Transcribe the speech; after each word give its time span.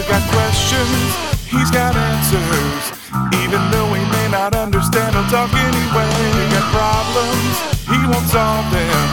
You 0.00 0.08
got 0.08 0.24
questions, 0.32 1.12
he's 1.44 1.70
got 1.70 1.94
answers. 1.94 2.96
Even 3.36 3.60
though 3.70 3.92
he 3.92 4.00
may 4.08 4.28
not 4.32 4.56
understand, 4.56 5.14
he'll 5.14 5.28
talk 5.28 5.52
anyway. 5.52 6.08
You 6.40 6.48
got 6.56 6.72
problems, 6.72 7.60
he 7.84 8.00
won't 8.08 8.24
solve 8.32 8.64
them. 8.72 9.08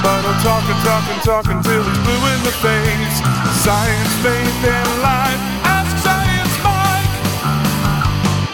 But 0.00 0.22
he'll 0.24 0.40
talk 0.40 0.64
and 0.64 0.80
talk 0.80 1.04
and 1.12 1.20
talk 1.22 1.44
until 1.52 1.82
he's 1.84 1.98
blue 1.98 2.24
in 2.32 2.42
the 2.48 2.54
face. 2.64 3.20
Science, 3.60 4.08
faith, 4.24 4.64
and 4.64 5.02
life. 5.02 5.36
Ask 5.68 5.92
Science 6.00 6.56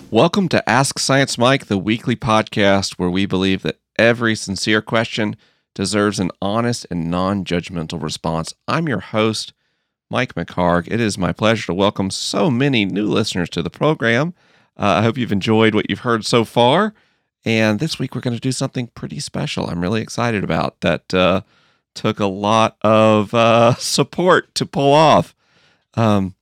Mike. 0.03 0.11
Welcome 0.11 0.49
to 0.49 0.69
Ask 0.69 0.99
Science 0.99 1.39
Mike, 1.39 1.67
the 1.67 1.79
weekly 1.79 2.17
podcast 2.17 2.95
where 2.99 3.09
we 3.09 3.25
believe 3.25 3.63
that 3.63 3.79
every 3.97 4.35
sincere 4.35 4.83
question 4.83 5.37
deserves 5.77 6.19
an 6.19 6.33
honest 6.43 6.89
and 6.91 7.09
non 7.09 7.45
judgmental 7.45 8.03
response. 8.03 8.53
I'm 8.67 8.89
your 8.89 8.99
host, 8.99 9.53
Mike 10.11 10.35
McHargue. 10.35 10.89
It 10.91 11.01
is 11.01 11.19
my 11.19 11.33
pleasure 11.33 11.67
to 11.67 11.75
welcome 11.75 12.11
so 12.11 12.51
many 12.51 12.85
new 12.85 13.07
listeners 13.07 13.51
to 13.51 13.63
the 13.63 13.71
program. 13.71 14.33
Uh, 14.77 14.99
I 14.99 15.03
hope 15.03 15.19
you've 15.19 15.33
enjoyed 15.33 15.75
what 15.75 15.91
you've 15.91 16.01
heard 16.01 16.25
so 16.25 16.45
far. 16.45 16.95
And 17.45 17.79
this 17.79 17.99
week 17.99 18.15
we're 18.15 18.23
going 18.23 18.37
to 18.37 18.41
do 18.41 18.53
something 18.53 18.87
pretty 18.89 19.21
special. 19.21 19.69
I'm 19.69 19.83
really 19.83 20.01
excited 20.01 20.45
about 20.45 20.81
that. 20.81 21.13
Uh, 21.13 21.43
took 21.95 22.21
a 22.21 22.27
lot 22.27 22.77
of 22.83 23.35
uh, 23.35 23.75
support 23.79 24.55
to 24.55 24.65
pull 24.65 24.93
off. 24.93 25.35
Um, 25.95 26.37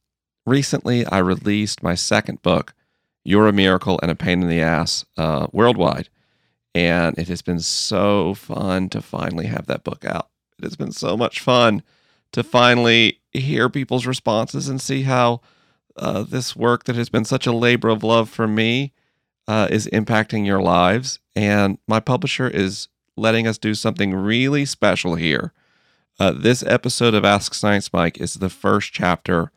recently, 0.45 1.05
I 1.07 1.19
released 1.19 1.83
my 1.83 1.95
second 1.95 2.43
book, 2.43 2.73
You're 3.25 3.49
a 3.49 3.53
Miracle 3.53 3.99
and 4.01 4.11
a 4.11 4.15
Pain 4.15 4.43
in 4.43 4.49
the 4.49 4.61
Ass, 4.61 5.05
uh, 5.17 5.49
worldwide. 5.53 6.09
And 6.75 7.19
it 7.19 7.29
has 7.29 7.43
been 7.43 7.61
so 7.61 8.35
fun 8.35 8.91
to 8.91 9.01
finally 9.01 9.47
have 9.47 9.67
that 9.67 9.83
book 9.83 10.05
out. 10.05 10.29
It 10.59 10.65
has 10.65 10.77
been 10.77 10.93
so 10.93 11.17
much 11.17 11.41
fun 11.41 11.83
to 12.33 12.43
finally 12.43 13.21
hear 13.33 13.69
people's 13.69 14.07
responses 14.07 14.69
and 14.69 14.81
see 14.81 15.03
how 15.03 15.41
uh, 15.97 16.23
this 16.23 16.55
work 16.55 16.85
that 16.85 16.97
has 16.97 17.09
been 17.09 17.25
such 17.25 17.47
a 17.47 17.53
labor 17.53 17.89
of 17.89 18.03
love 18.03 18.29
for 18.29 18.47
me 18.47 18.93
uh, 19.49 19.69
is 19.71 19.87
impacting 19.89 20.45
your 20.45 20.61
lives. 20.61 21.19
And 21.35 21.79
my 21.87 22.01
publisher 22.01 22.49
is 22.49 22.89
letting 23.17 23.47
us 23.47 23.59
do 23.59 23.75
something 23.75 24.15
really 24.15 24.65
special 24.65 25.15
here. 25.15 25.53
Uh, 26.19 26.33
this 26.33 26.63
episode 26.63 27.15
of 27.15 27.25
Ask 27.25 27.55
Science 27.55 27.93
Mike 27.93 28.19
is 28.19 28.35
the 28.35 28.51
first 28.51 28.93
chapter 28.93 29.51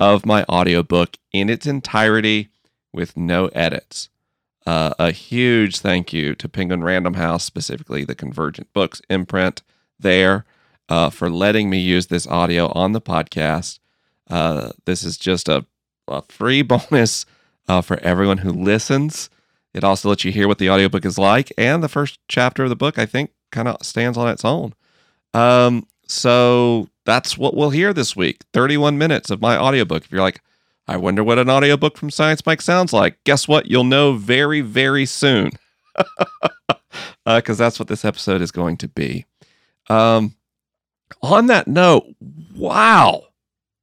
of 0.00 0.24
my 0.24 0.44
audiobook 0.44 1.16
in 1.32 1.50
its 1.50 1.66
entirety 1.66 2.48
with 2.92 3.16
no 3.16 3.46
edits. 3.48 4.08
Uh, 4.66 4.94
a 4.98 5.12
huge 5.12 5.78
thank 5.78 6.12
you 6.12 6.34
to 6.34 6.48
Penguin 6.48 6.84
Random 6.84 7.14
House, 7.14 7.44
specifically 7.44 8.04
the 8.04 8.14
Convergent 8.14 8.72
Books 8.72 9.00
imprint 9.08 9.62
there, 9.98 10.44
uh, 10.88 11.10
for 11.10 11.30
letting 11.30 11.70
me 11.70 11.78
use 11.78 12.06
this 12.06 12.26
audio 12.26 12.72
on 12.72 12.92
the 12.92 13.00
podcast. 13.00 13.78
Uh, 14.30 14.72
this 14.84 15.04
is 15.04 15.16
just 15.16 15.48
a, 15.48 15.64
a 16.06 16.22
free 16.22 16.62
bonus 16.62 17.26
uh, 17.68 17.80
for 17.80 17.98
everyone 18.00 18.38
who 18.38 18.50
listens. 18.50 19.30
It 19.74 19.84
also 19.84 20.08
lets 20.08 20.24
you 20.24 20.32
hear 20.32 20.48
what 20.48 20.58
the 20.58 20.70
audiobook 20.70 21.04
is 21.04 21.18
like. 21.18 21.52
And 21.58 21.82
the 21.82 21.88
first 21.88 22.18
chapter 22.28 22.64
of 22.64 22.70
the 22.70 22.76
book, 22.76 22.98
I 22.98 23.06
think, 23.06 23.30
kind 23.52 23.68
of 23.68 23.76
stands 23.82 24.18
on 24.18 24.28
its 24.28 24.44
own. 24.44 24.74
Um, 25.34 25.86
so 26.06 26.88
that's 27.04 27.36
what 27.36 27.54
we'll 27.54 27.70
hear 27.70 27.92
this 27.92 28.16
week 28.16 28.42
31 28.52 28.96
minutes 28.96 29.30
of 29.30 29.40
my 29.40 29.56
audiobook. 29.56 30.04
If 30.04 30.10
you're 30.10 30.22
like, 30.22 30.40
I 30.86 30.96
wonder 30.96 31.22
what 31.22 31.38
an 31.38 31.50
audiobook 31.50 31.98
from 31.98 32.10
Science 32.10 32.44
Mike 32.46 32.62
sounds 32.62 32.94
like, 32.94 33.22
guess 33.24 33.46
what? 33.46 33.66
You'll 33.66 33.84
know 33.84 34.14
very, 34.14 34.62
very 34.62 35.04
soon. 35.04 35.50
Because 37.26 37.60
uh, 37.60 37.64
that's 37.64 37.78
what 37.78 37.88
this 37.88 38.06
episode 38.06 38.40
is 38.40 38.50
going 38.50 38.78
to 38.78 38.88
be. 38.88 39.26
Um, 39.90 40.34
on 41.22 41.46
that 41.46 41.68
note, 41.68 42.06
wow, 42.54 43.24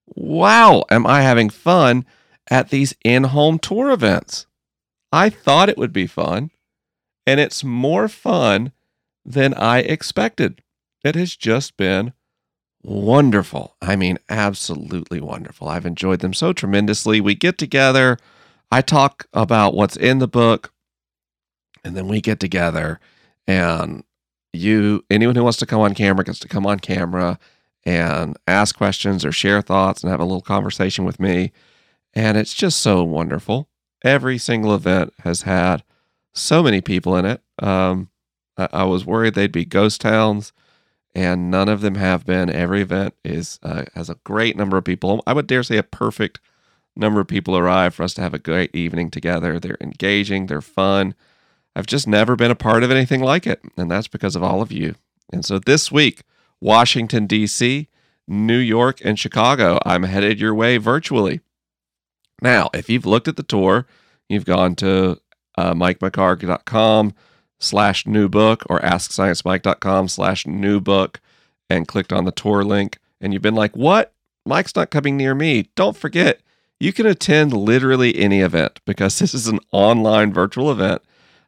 wow, 0.07 0.83
am 0.89 1.05
I 1.05 1.21
having 1.21 1.49
fun 1.49 2.05
at 2.49 2.69
these 2.69 2.95
in 3.03 3.25
home 3.25 3.59
tour 3.59 3.91
events? 3.91 4.45
I 5.11 5.29
thought 5.29 5.69
it 5.69 5.77
would 5.77 5.93
be 5.93 6.07
fun, 6.07 6.51
and 7.25 7.39
it's 7.39 7.63
more 7.63 8.07
fun 8.07 8.71
than 9.25 9.53
I 9.53 9.79
expected. 9.79 10.61
It 11.03 11.15
has 11.15 11.35
just 11.35 11.77
been 11.77 12.13
wonderful. 12.83 13.75
I 13.81 13.95
mean, 13.95 14.19
absolutely 14.29 15.19
wonderful. 15.19 15.67
I've 15.67 15.85
enjoyed 15.85 16.19
them 16.19 16.33
so 16.33 16.53
tremendously. 16.53 17.19
We 17.21 17.35
get 17.35 17.57
together, 17.57 18.17
I 18.71 18.81
talk 18.81 19.27
about 19.33 19.73
what's 19.73 19.95
in 19.95 20.19
the 20.19 20.27
book, 20.27 20.71
and 21.83 21.95
then 21.95 22.07
we 22.07 22.21
get 22.21 22.39
together 22.39 22.99
and 23.47 24.03
you 24.55 25.03
anyone 25.09 25.35
who 25.35 25.43
wants 25.43 25.59
to 25.59 25.65
come 25.65 25.81
on 25.81 25.93
camera 25.93 26.23
gets 26.23 26.39
to 26.39 26.47
come 26.47 26.65
on 26.65 26.79
camera 26.79 27.39
and 27.85 28.37
ask 28.47 28.75
questions 28.75 29.23
or 29.23 29.31
share 29.31 29.61
thoughts 29.61 30.01
and 30.01 30.09
have 30.09 30.19
a 30.19 30.25
little 30.25 30.41
conversation 30.41 31.05
with 31.05 31.19
me. 31.19 31.51
And 32.13 32.37
it's 32.37 32.53
just 32.53 32.79
so 32.79 33.03
wonderful. 33.03 33.69
Every 34.03 34.37
single 34.37 34.73
event 34.73 35.13
has 35.23 35.43
had 35.43 35.83
so 36.33 36.63
many 36.63 36.81
people 36.81 37.15
in 37.15 37.25
it. 37.25 37.41
Um, 37.59 38.09
I, 38.57 38.69
I, 38.73 38.83
was 38.83 39.05
worried 39.05 39.33
they'd 39.33 39.51
be 39.51 39.65
ghost 39.65 40.01
towns, 40.01 40.51
and 41.13 41.49
none 41.49 41.69
of 41.69 41.81
them 41.81 41.95
have 41.95 42.25
been. 42.25 42.49
Every 42.49 42.81
event 42.81 43.13
is 43.23 43.59
uh, 43.63 43.85
has 43.93 44.09
a 44.09 44.19
great 44.23 44.57
number 44.57 44.77
of 44.77 44.83
people. 44.83 45.23
I 45.25 45.33
would 45.33 45.47
dare 45.47 45.63
say 45.63 45.77
a 45.77 45.83
perfect 45.83 46.39
number 46.95 47.19
of 47.19 47.27
people 47.27 47.57
arrive 47.57 47.93
for 47.93 48.03
us 48.03 48.13
to 48.15 48.21
have 48.21 48.33
a 48.33 48.39
great 48.39 48.75
evening 48.75 49.11
together. 49.11 49.59
They're 49.59 49.77
engaging, 49.81 50.47
they're 50.47 50.61
fun. 50.61 51.15
I've 51.75 51.87
just 51.87 52.07
never 52.07 52.35
been 52.35 52.51
a 52.51 52.55
part 52.55 52.83
of 52.83 52.91
anything 52.91 53.21
like 53.21 53.45
it, 53.45 53.61
and 53.75 53.91
that's 53.91 54.07
because 54.07 54.35
of 54.35 54.43
all 54.43 54.61
of 54.61 54.71
you. 54.71 54.95
And 55.31 55.43
so 55.43 55.59
this 55.59 55.91
week, 55.91 56.21
Washington, 56.61 57.27
D.C., 57.27 57.89
New 58.27 58.57
York, 58.57 58.99
and 59.03 59.19
Chicago, 59.19 59.77
I'm 59.85 60.03
headed 60.03 60.39
your 60.39 60.55
way 60.55 60.77
virtually. 60.77 61.41
Now, 62.41 62.69
if 62.73 62.89
you've 62.89 63.05
looked 63.05 63.27
at 63.27 63.35
the 63.35 63.43
tour, 63.43 63.85
you've 64.29 64.45
gone 64.45 64.75
to 64.75 65.19
uh, 65.57 65.73
mikemchargue.com 65.73 67.13
slash 67.59 68.07
new 68.07 68.29
book 68.29 68.63
or 68.69 68.79
asksciencemike.com 68.79 70.07
slash 70.07 70.47
new 70.47 70.79
book 70.79 71.19
and 71.69 71.87
clicked 71.87 72.13
on 72.13 72.25
the 72.25 72.31
tour 72.31 72.63
link, 72.63 72.99
and 73.19 73.33
you've 73.33 73.41
been 73.41 73.55
like, 73.55 73.75
what? 73.75 74.13
Mike's 74.45 74.75
not 74.75 74.91
coming 74.91 75.17
near 75.17 75.33
me. 75.33 75.69
Don't 75.75 75.97
forget, 75.97 76.39
you 76.79 76.93
can 76.93 77.05
attend 77.05 77.51
literally 77.51 78.15
any 78.17 78.41
event 78.41 78.79
because 78.85 79.19
this 79.19 79.33
is 79.33 79.47
an 79.47 79.59
online 79.71 80.33
virtual 80.33 80.71
event 80.71 81.01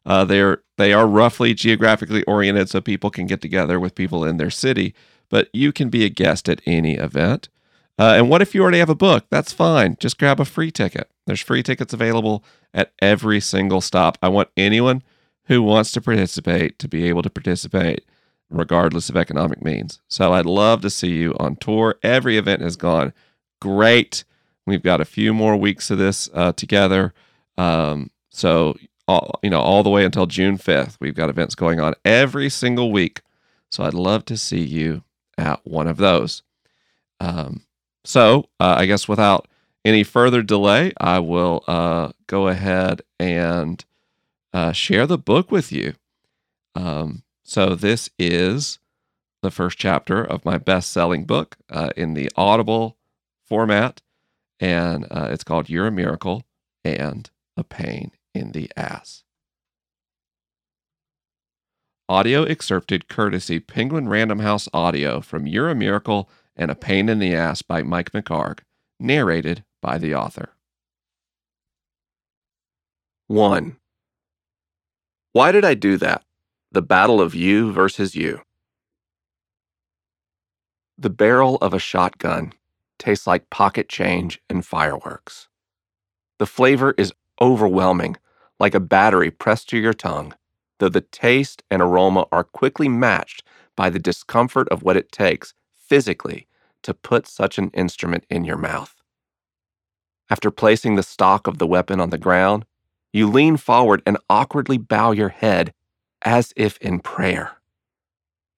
uh, 0.08 0.26
they're 0.26 0.64
they 0.78 0.94
are 0.94 1.06
roughly 1.06 1.54
geographically 1.54 2.24
oriented, 2.24 2.70
so 2.70 2.82
people 2.82 3.12
can 3.12 3.28
get 3.28 3.42
together 3.42 3.80
with 3.80 3.94
people 3.94 4.24
in 4.24 4.38
their 4.38 4.50
city. 4.50 4.96
But 5.30 5.50
you 5.54 5.74
can 5.74 5.90
be 5.90 6.06
a 6.06 6.10
guest 6.10 6.48
at 6.48 6.62
any 6.66 6.96
event. 6.96 7.50
Uh, 8.00 8.14
and 8.16 8.30
what 8.30 8.42
if 8.42 8.56
you 8.56 8.62
already 8.62 8.80
have 8.80 8.90
a 8.90 8.96
book? 8.96 9.26
That's 9.30 9.52
fine. 9.52 9.98
Just 10.00 10.18
grab 10.18 10.40
a 10.40 10.46
free 10.46 10.72
ticket. 10.72 11.10
There's 11.26 11.42
free 11.42 11.62
tickets 11.62 11.94
available 11.94 12.44
at 12.74 12.94
every 13.02 13.42
single 13.42 13.82
stop. 13.82 14.18
I 14.22 14.30
want 14.30 14.50
anyone 14.56 15.04
who 15.46 15.62
wants 15.62 15.92
to 15.94 16.02
participate 16.02 16.80
to 16.80 16.88
be 16.88 17.08
able 17.10 17.24
to 17.24 17.30
participate 17.30 18.06
regardless 18.50 19.10
of 19.10 19.18
economic 19.18 19.62
means. 19.62 20.00
So 20.08 20.32
I'd 20.32 20.46
love 20.46 20.82
to 20.82 20.90
see 20.90 21.14
you 21.14 21.36
on 21.40 21.58
tour. 21.58 21.96
Every 22.02 22.38
event 22.38 22.62
has 22.62 22.78
gone 22.78 23.14
great. 23.60 24.24
We've 24.66 24.84
got 24.84 25.02
a 25.02 25.06
few 25.06 25.34
more 25.34 25.58
weeks 25.58 25.92
of 25.92 25.98
this 25.98 26.30
uh, 26.34 26.54
together. 26.54 27.14
Um, 27.58 28.12
so 28.30 28.78
all, 29.08 29.40
you 29.42 29.50
know, 29.50 29.62
all 29.62 29.84
the 29.84 29.90
way 29.90 30.04
until 30.06 30.26
June 30.26 30.58
5th. 30.58 30.98
We've 31.00 31.16
got 31.16 31.30
events 31.30 31.56
going 31.56 31.80
on 31.80 31.94
every 32.04 32.50
single 32.50 32.92
week. 32.92 33.22
So 33.72 33.84
I'd 33.84 33.94
love 33.94 34.26
to 34.26 34.38
see 34.38 34.62
you 34.62 35.04
at 35.38 35.66
one 35.66 35.88
of 35.88 35.98
those. 35.98 36.44
Um, 37.20 37.62
so 38.04 38.50
uh, 38.60 38.76
I 38.78 38.86
guess 38.86 39.08
without 39.08 39.48
any 39.84 40.04
further 40.04 40.42
delay, 40.42 40.94
I 41.00 41.20
will 41.20 41.64
uh, 41.68 42.12
go 42.28 42.48
ahead 42.48 43.02
and 43.20 43.84
uh, 44.54 44.72
share 44.72 45.08
the 45.08 45.18
book 45.18 45.52
with 45.52 45.72
you. 45.72 45.94
Um, 46.76 47.24
so 47.44 47.76
this 47.76 48.10
is 48.20 48.80
the 49.42 49.52
first 49.52 49.78
chapter 49.78 50.24
of 50.24 50.46
my 50.46 50.58
best-selling 50.58 51.26
book 51.26 51.58
uh, 51.70 51.92
in 51.96 52.14
the 52.14 52.30
Audible 52.36 52.98
format, 53.46 54.02
and 54.60 55.06
uh, 55.10 55.28
it's 55.32 55.44
called 55.44 55.70
"You're 55.70 55.88
a 55.88 55.92
Miracle 55.92 56.44
and 56.84 57.30
a 57.56 57.64
Pain 57.64 58.12
in 58.38 58.52
the 58.52 58.70
ass. 58.78 59.24
Audio 62.10 62.44
excerpted 62.44 63.10
courtesy 63.10 63.60
Penguin 63.60 64.08
Random 64.08 64.40
House 64.40 64.70
Audio 64.74 65.20
from 65.20 65.46
You're 65.46 65.70
a 65.70 65.76
Miracle 65.76 66.30
and 66.56 66.72
a 66.72 66.76
Pain 66.76 67.10
in 67.10 67.20
the 67.20 67.36
Ass 67.36 67.62
by 67.62 67.84
Mike 67.84 68.12
McHargue, 68.12 68.60
narrated 69.00 69.66
by 69.82 69.98
the 69.98 70.16
author. 70.16 70.54
1. 73.28 73.76
Why 75.34 75.52
did 75.52 75.66
I 75.66 75.74
do 75.74 75.98
that? 75.98 76.24
The 76.72 76.82
battle 76.82 77.20
of 77.20 77.36
you 77.36 77.74
versus 77.74 78.16
you. 78.16 78.42
The 80.98 81.10
barrel 81.10 81.58
of 81.58 81.74
a 81.74 81.80
shotgun 81.80 82.54
tastes 82.98 83.28
like 83.28 83.50
pocket 83.50 83.90
change 83.90 84.40
and 84.50 84.66
fireworks. 84.66 85.48
The 86.40 86.46
flavor 86.46 86.96
is 86.98 87.14
overwhelming, 87.42 88.16
like 88.60 88.76
a 88.76 88.80
battery 88.80 89.32
pressed 89.32 89.70
to 89.70 89.78
your 89.78 89.94
tongue, 89.94 90.34
though 90.80 90.90
the 90.90 91.02
taste 91.02 91.64
and 91.70 91.82
aroma 91.82 92.26
are 92.32 92.44
quickly 92.44 92.90
matched 92.90 93.44
by 93.76 93.90
the 93.90 94.00
discomfort 94.00 94.68
of 94.70 94.84
what 94.84 94.98
it 94.98 95.12
takes 95.12 95.54
physically 95.78 96.48
to 96.84 96.94
put 96.94 97.28
such 97.28 97.58
an 97.58 97.70
instrument 97.74 98.26
in 98.30 98.44
your 98.44 98.58
mouth. 98.58 98.96
After 100.30 100.52
placing 100.52 100.96
the 100.96 101.04
stock 101.04 101.48
of 101.48 101.58
the 101.58 101.68
weapon 101.68 102.00
on 102.00 102.10
the 102.10 102.18
ground, 102.18 102.66
you 103.14 103.30
lean 103.30 103.58
forward 103.58 104.02
and 104.06 104.18
awkwardly 104.30 104.78
bow 104.78 105.12
your 105.12 105.30
head 105.30 105.74
as 106.24 106.54
if 106.56 106.78
in 106.78 107.00
prayer. 107.00 107.58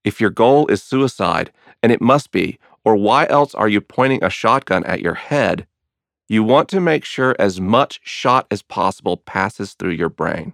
If 0.03 0.19
your 0.19 0.29
goal 0.29 0.67
is 0.67 0.81
suicide, 0.81 1.51
and 1.83 1.91
it 1.91 2.01
must 2.01 2.31
be, 2.31 2.57
or 2.83 2.95
why 2.95 3.27
else 3.27 3.53
are 3.53 3.67
you 3.67 3.81
pointing 3.81 4.23
a 4.23 4.29
shotgun 4.29 4.83
at 4.85 5.01
your 5.01 5.13
head? 5.13 5.67
You 6.31 6.43
want 6.43 6.69
to 6.69 6.79
make 6.79 7.05
sure 7.05 7.35
as 7.39 7.59
much 7.59 7.99
shot 8.03 8.45
as 8.51 8.61
possible 8.61 9.17
passes 9.17 9.73
through 9.73 9.93
your 9.93 10.09
brain. 10.09 10.53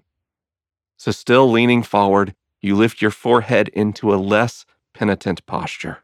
So, 0.97 1.11
still 1.11 1.51
leaning 1.51 1.83
forward, 1.83 2.33
you 2.61 2.77
lift 2.77 3.01
your 3.01 3.11
forehead 3.11 3.67
into 3.69 4.13
a 4.13 4.15
less 4.15 4.65
penitent 4.93 5.45
posture. 5.45 5.99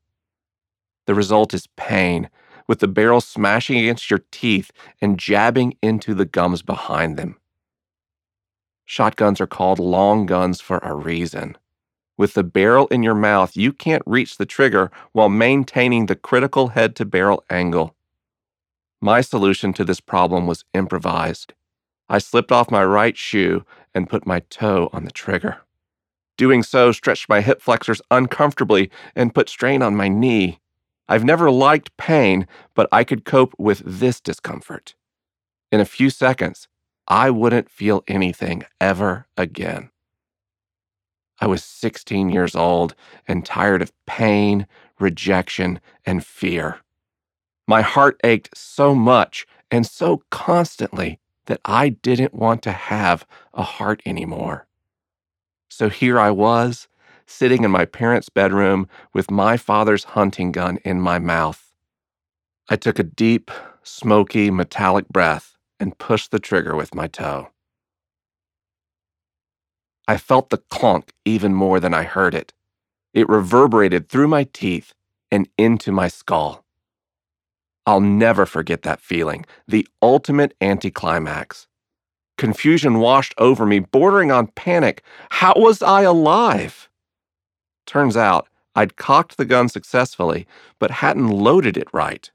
The 1.07 1.15
result 1.15 1.53
is 1.53 1.68
pain, 1.77 2.29
with 2.68 2.79
the 2.79 2.89
barrel 2.89 3.21
smashing 3.21 3.77
against 3.77 4.12
your 4.12 4.23
teeth 4.29 4.71
and 5.01 5.18
jabbing 5.18 5.77
into 5.81 6.13
the 6.13 6.25
gums 6.25 6.62
behind 6.62 7.15
them. 7.17 7.38
Shotguns 8.83 9.39
are 9.39 9.47
called 9.47 9.79
long 9.79 10.25
guns 10.25 10.59
for 10.59 10.79
a 10.79 10.94
reason. 10.94 11.57
With 12.17 12.33
the 12.33 12.44
barrel 12.44 12.88
in 12.88 13.03
your 13.03 13.15
mouth, 13.15 13.56
you 13.56 13.71
can't 13.71 14.03
reach 14.06 14.38
the 14.38 14.45
trigger 14.45 14.91
while 15.13 15.29
maintaining 15.29 16.07
the 16.07 16.15
critical 16.15 16.69
head 16.69 16.94
to 16.97 17.06
barrel 17.06 17.45
angle. 17.50 17.95
My 19.01 19.21
solution 19.21 19.74
to 19.74 19.83
this 19.83 20.00
problem 20.00 20.45
was 20.45 20.63
improvised. 20.75 21.53
I 22.07 22.19
slipped 22.19 22.51
off 22.51 22.69
my 22.69 22.86
right 22.86 23.18
shoe 23.18 23.65
and 23.95 24.09
put 24.09 24.27
my 24.27 24.42
toe 24.42 24.89
on 24.94 25.06
the 25.06 25.12
trigger. 25.12 25.62
Doing 26.38 26.62
so 26.62 26.92
stretched 26.92 27.27
my 27.27 27.42
hip 27.42 27.62
flexors 27.62 28.01
uncomfortably 28.12 28.92
and 29.15 29.33
put 29.33 29.50
strain 29.50 29.81
on 29.81 29.95
my 29.95 30.07
knee. 30.07 30.59
I've 31.09 31.24
never 31.24 31.50
liked 31.50 31.98
pain, 31.98 32.48
but 32.75 32.88
I 32.92 33.03
could 33.03 33.25
cope 33.25 33.56
with 33.57 33.81
this 33.86 34.21
discomfort. 34.21 34.94
In 35.71 35.80
a 35.80 35.86
few 35.86 36.09
seconds, 36.09 36.68
I 37.07 37.31
wouldn't 37.31 37.71
feel 37.71 38.03
anything 38.07 38.63
ever 38.80 39.25
again. 39.36 39.89
I 41.39 41.48
was 41.48 41.63
16 41.63 42.30
years 42.30 42.56
old 42.56 42.94
and 43.27 43.44
tired 43.44 43.81
of 43.81 43.92
pain, 44.06 44.68
rejection, 45.00 45.81
and 46.06 46.24
fear. 46.24 46.81
My 47.71 47.83
heart 47.83 48.19
ached 48.25 48.50
so 48.57 48.94
much 48.94 49.47
and 49.71 49.88
so 49.88 50.23
constantly 50.29 51.21
that 51.45 51.62
I 51.63 51.88
didn't 51.88 52.33
want 52.33 52.62
to 52.63 52.73
have 52.73 53.25
a 53.53 53.63
heart 53.63 54.01
anymore. 54.06 54.68
So 55.69 55.88
here 55.88 56.19
I 56.19 56.31
was, 56.31 56.89
sitting 57.25 57.63
in 57.63 57.71
my 57.71 57.85
parents' 57.85 58.27
bedroom 58.27 58.89
with 59.13 59.31
my 59.31 59.56
father's 59.56 60.03
hunting 60.03 60.51
gun 60.51 60.79
in 60.83 61.00
my 61.00 61.18
mouth. 61.18 61.71
I 62.68 62.75
took 62.75 63.00
a 63.00 63.03
deep, 63.03 63.50
smoky, 63.83 64.51
metallic 64.51 65.07
breath 65.07 65.56
and 65.79 65.97
pushed 65.97 66.31
the 66.31 66.39
trigger 66.39 66.75
with 66.75 66.94
my 66.94 67.07
toe. 67.07 67.51
I 70.09 70.17
felt 70.17 70.50
the 70.50 70.57
clunk 70.57 71.13
even 71.24 71.53
more 71.53 71.79
than 71.79 71.94
I 71.94 72.03
heard 72.03 72.35
it. 72.35 72.51
It 73.13 73.29
reverberated 73.29 74.09
through 74.09 74.27
my 74.27 74.44
teeth 74.44 74.94
and 75.31 75.47
into 75.57 75.94
my 75.94 76.09
skull. 76.09 76.65
I'll 77.86 78.01
never 78.01 78.45
forget 78.45 78.83
that 78.83 79.01
feeling, 79.01 79.45
the 79.68 79.88
ultimate 80.01 80.56
anticlimax. 80.62 81.68
Confusion 82.38 83.00
washed 83.00 83.33
over 83.38 83.66
me, 83.66 83.80
bordering 83.80 84.31
on 84.31 84.48
panic. 84.48 85.04
How 85.30 85.54
was 85.56 85.81
I 85.81 86.01
alive? 86.01 86.89
Turns 87.86 88.16
out 88.16 88.48
I'd 88.75 88.95
cocked 88.95 89.38
the 89.38 89.45
gun 89.45 89.69
successfully, 89.69 90.48
but 90.80 90.92
hadn't 90.92 91.28
loaded 91.28 91.78
it 91.78 91.88
right. 91.94 92.31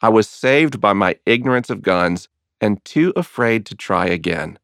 I 0.00 0.08
was 0.08 0.28
saved 0.28 0.80
by 0.80 0.92
my 0.92 1.16
ignorance 1.26 1.70
of 1.70 1.82
guns 1.82 2.28
and 2.60 2.84
too 2.84 3.12
afraid 3.16 3.66
to 3.66 3.74
try 3.74 4.06
again. 4.06 4.58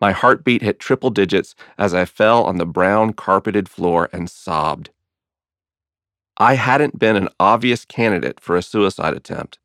My 0.00 0.12
heartbeat 0.12 0.62
hit 0.62 0.78
triple 0.78 1.10
digits 1.10 1.54
as 1.76 1.92
I 1.92 2.04
fell 2.04 2.44
on 2.44 2.56
the 2.56 2.66
brown 2.66 3.12
carpeted 3.12 3.68
floor 3.68 4.08
and 4.12 4.30
sobbed. 4.30 4.90
I 6.40 6.54
hadn't 6.54 6.98
been 6.98 7.16
an 7.16 7.28
obvious 7.38 7.84
candidate 7.84 8.40
for 8.40 8.56
a 8.56 8.62
suicide 8.62 9.12
attempt. 9.12 9.58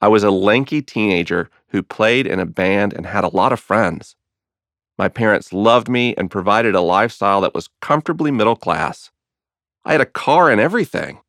I 0.00 0.08
was 0.08 0.24
a 0.24 0.30
lanky 0.30 0.80
teenager 0.80 1.50
who 1.68 1.82
played 1.82 2.26
in 2.26 2.40
a 2.40 2.46
band 2.46 2.94
and 2.94 3.04
had 3.04 3.24
a 3.24 3.36
lot 3.36 3.52
of 3.52 3.60
friends. 3.60 4.16
My 4.96 5.08
parents 5.08 5.52
loved 5.52 5.90
me 5.90 6.14
and 6.16 6.30
provided 6.30 6.74
a 6.74 6.80
lifestyle 6.80 7.42
that 7.42 7.54
was 7.54 7.68
comfortably 7.82 8.30
middle 8.30 8.56
class. 8.56 9.10
I 9.84 9.92
had 9.92 10.00
a 10.00 10.06
car 10.06 10.50
and 10.50 10.62
everything. 10.62 11.20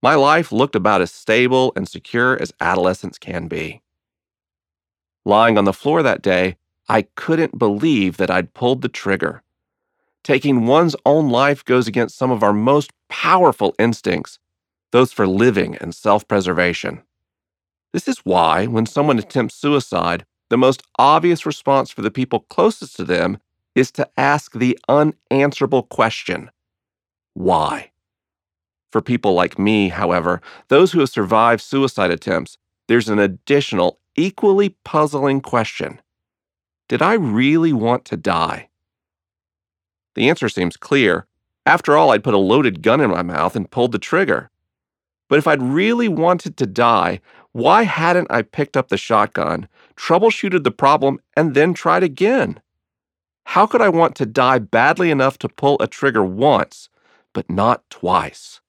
My 0.00 0.14
life 0.14 0.52
looked 0.52 0.76
about 0.76 1.00
as 1.00 1.10
stable 1.10 1.72
and 1.74 1.88
secure 1.88 2.40
as 2.40 2.52
adolescence 2.60 3.18
can 3.18 3.48
be. 3.48 3.82
Lying 5.24 5.58
on 5.58 5.64
the 5.64 5.72
floor 5.72 6.04
that 6.04 6.22
day, 6.22 6.56
I 6.88 7.02
couldn't 7.16 7.58
believe 7.58 8.18
that 8.18 8.30
I'd 8.30 8.54
pulled 8.54 8.82
the 8.82 8.88
trigger. 8.88 9.42
Taking 10.24 10.66
one's 10.66 10.96
own 11.04 11.28
life 11.28 11.62
goes 11.64 11.86
against 11.86 12.16
some 12.16 12.30
of 12.30 12.42
our 12.42 12.54
most 12.54 12.90
powerful 13.10 13.74
instincts, 13.78 14.38
those 14.90 15.12
for 15.12 15.26
living 15.26 15.76
and 15.76 15.94
self 15.94 16.26
preservation. 16.26 17.02
This 17.92 18.08
is 18.08 18.18
why, 18.20 18.66
when 18.66 18.86
someone 18.86 19.18
attempts 19.18 19.54
suicide, 19.54 20.24
the 20.48 20.56
most 20.56 20.82
obvious 20.98 21.44
response 21.44 21.90
for 21.90 22.00
the 22.00 22.10
people 22.10 22.40
closest 22.48 22.96
to 22.96 23.04
them 23.04 23.38
is 23.74 23.92
to 23.92 24.08
ask 24.16 24.52
the 24.52 24.78
unanswerable 24.88 25.82
question 25.82 26.50
why? 27.34 27.90
For 28.92 29.02
people 29.02 29.34
like 29.34 29.58
me, 29.58 29.88
however, 29.88 30.40
those 30.68 30.92
who 30.92 31.00
have 31.00 31.10
survived 31.10 31.60
suicide 31.60 32.12
attempts, 32.12 32.56
there's 32.86 33.08
an 33.08 33.18
additional, 33.18 33.98
equally 34.16 34.76
puzzling 34.84 35.40
question 35.40 36.00
did 36.88 37.02
I 37.02 37.14
really 37.14 37.72
want 37.72 38.04
to 38.06 38.16
die? 38.16 38.68
The 40.14 40.28
answer 40.28 40.48
seems 40.48 40.76
clear. 40.76 41.26
After 41.66 41.96
all, 41.96 42.10
I'd 42.10 42.24
put 42.24 42.34
a 42.34 42.38
loaded 42.38 42.82
gun 42.82 43.00
in 43.00 43.10
my 43.10 43.22
mouth 43.22 43.56
and 43.56 43.70
pulled 43.70 43.92
the 43.92 43.98
trigger. 43.98 44.50
But 45.28 45.38
if 45.38 45.46
I'd 45.46 45.62
really 45.62 46.08
wanted 46.08 46.56
to 46.58 46.66
die, 46.66 47.20
why 47.52 47.84
hadn't 47.84 48.30
I 48.30 48.42
picked 48.42 48.76
up 48.76 48.88
the 48.88 48.96
shotgun, 48.96 49.68
troubleshooted 49.96 50.64
the 50.64 50.70
problem, 50.70 51.20
and 51.36 51.54
then 51.54 51.72
tried 51.72 52.02
again? 52.02 52.60
How 53.46 53.66
could 53.66 53.80
I 53.80 53.88
want 53.88 54.16
to 54.16 54.26
die 54.26 54.58
badly 54.58 55.10
enough 55.10 55.38
to 55.38 55.48
pull 55.48 55.76
a 55.80 55.86
trigger 55.86 56.24
once, 56.24 56.88
but 57.32 57.48
not 57.50 57.88
twice? 57.90 58.60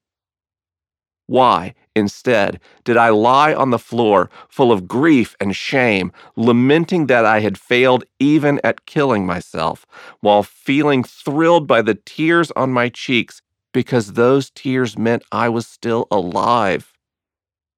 Why, 1.28 1.74
instead, 1.96 2.60
did 2.84 2.98
I 2.98 3.10
lie 3.10 3.54
on 3.54 3.72
the 3.72 3.80
floor 3.80 4.30
full 4.50 4.72
of 4.72 4.88
grief 4.88 5.36
and 5.40 5.56
shame, 5.56 6.12
lamenting 6.36 7.08
that 7.08 7.26
I 7.26 7.40
had 7.40 7.58
failed 7.58 8.04
even 8.20 8.60
at 8.64 8.86
killing 8.86 9.26
myself, 9.26 9.86
while 10.20 10.44
feeling 10.44 11.04
thrilled 11.04 11.68
by 11.68 11.82
the 11.82 11.96
tears 11.96 12.52
on 12.52 12.72
my 12.72 12.90
cheeks 12.90 13.42
because 13.74 14.14
those 14.14 14.52
tears 14.52 14.98
meant 14.98 15.24
I 15.32 15.50
was 15.50 15.68
still 15.68 16.08
alive? 16.12 16.94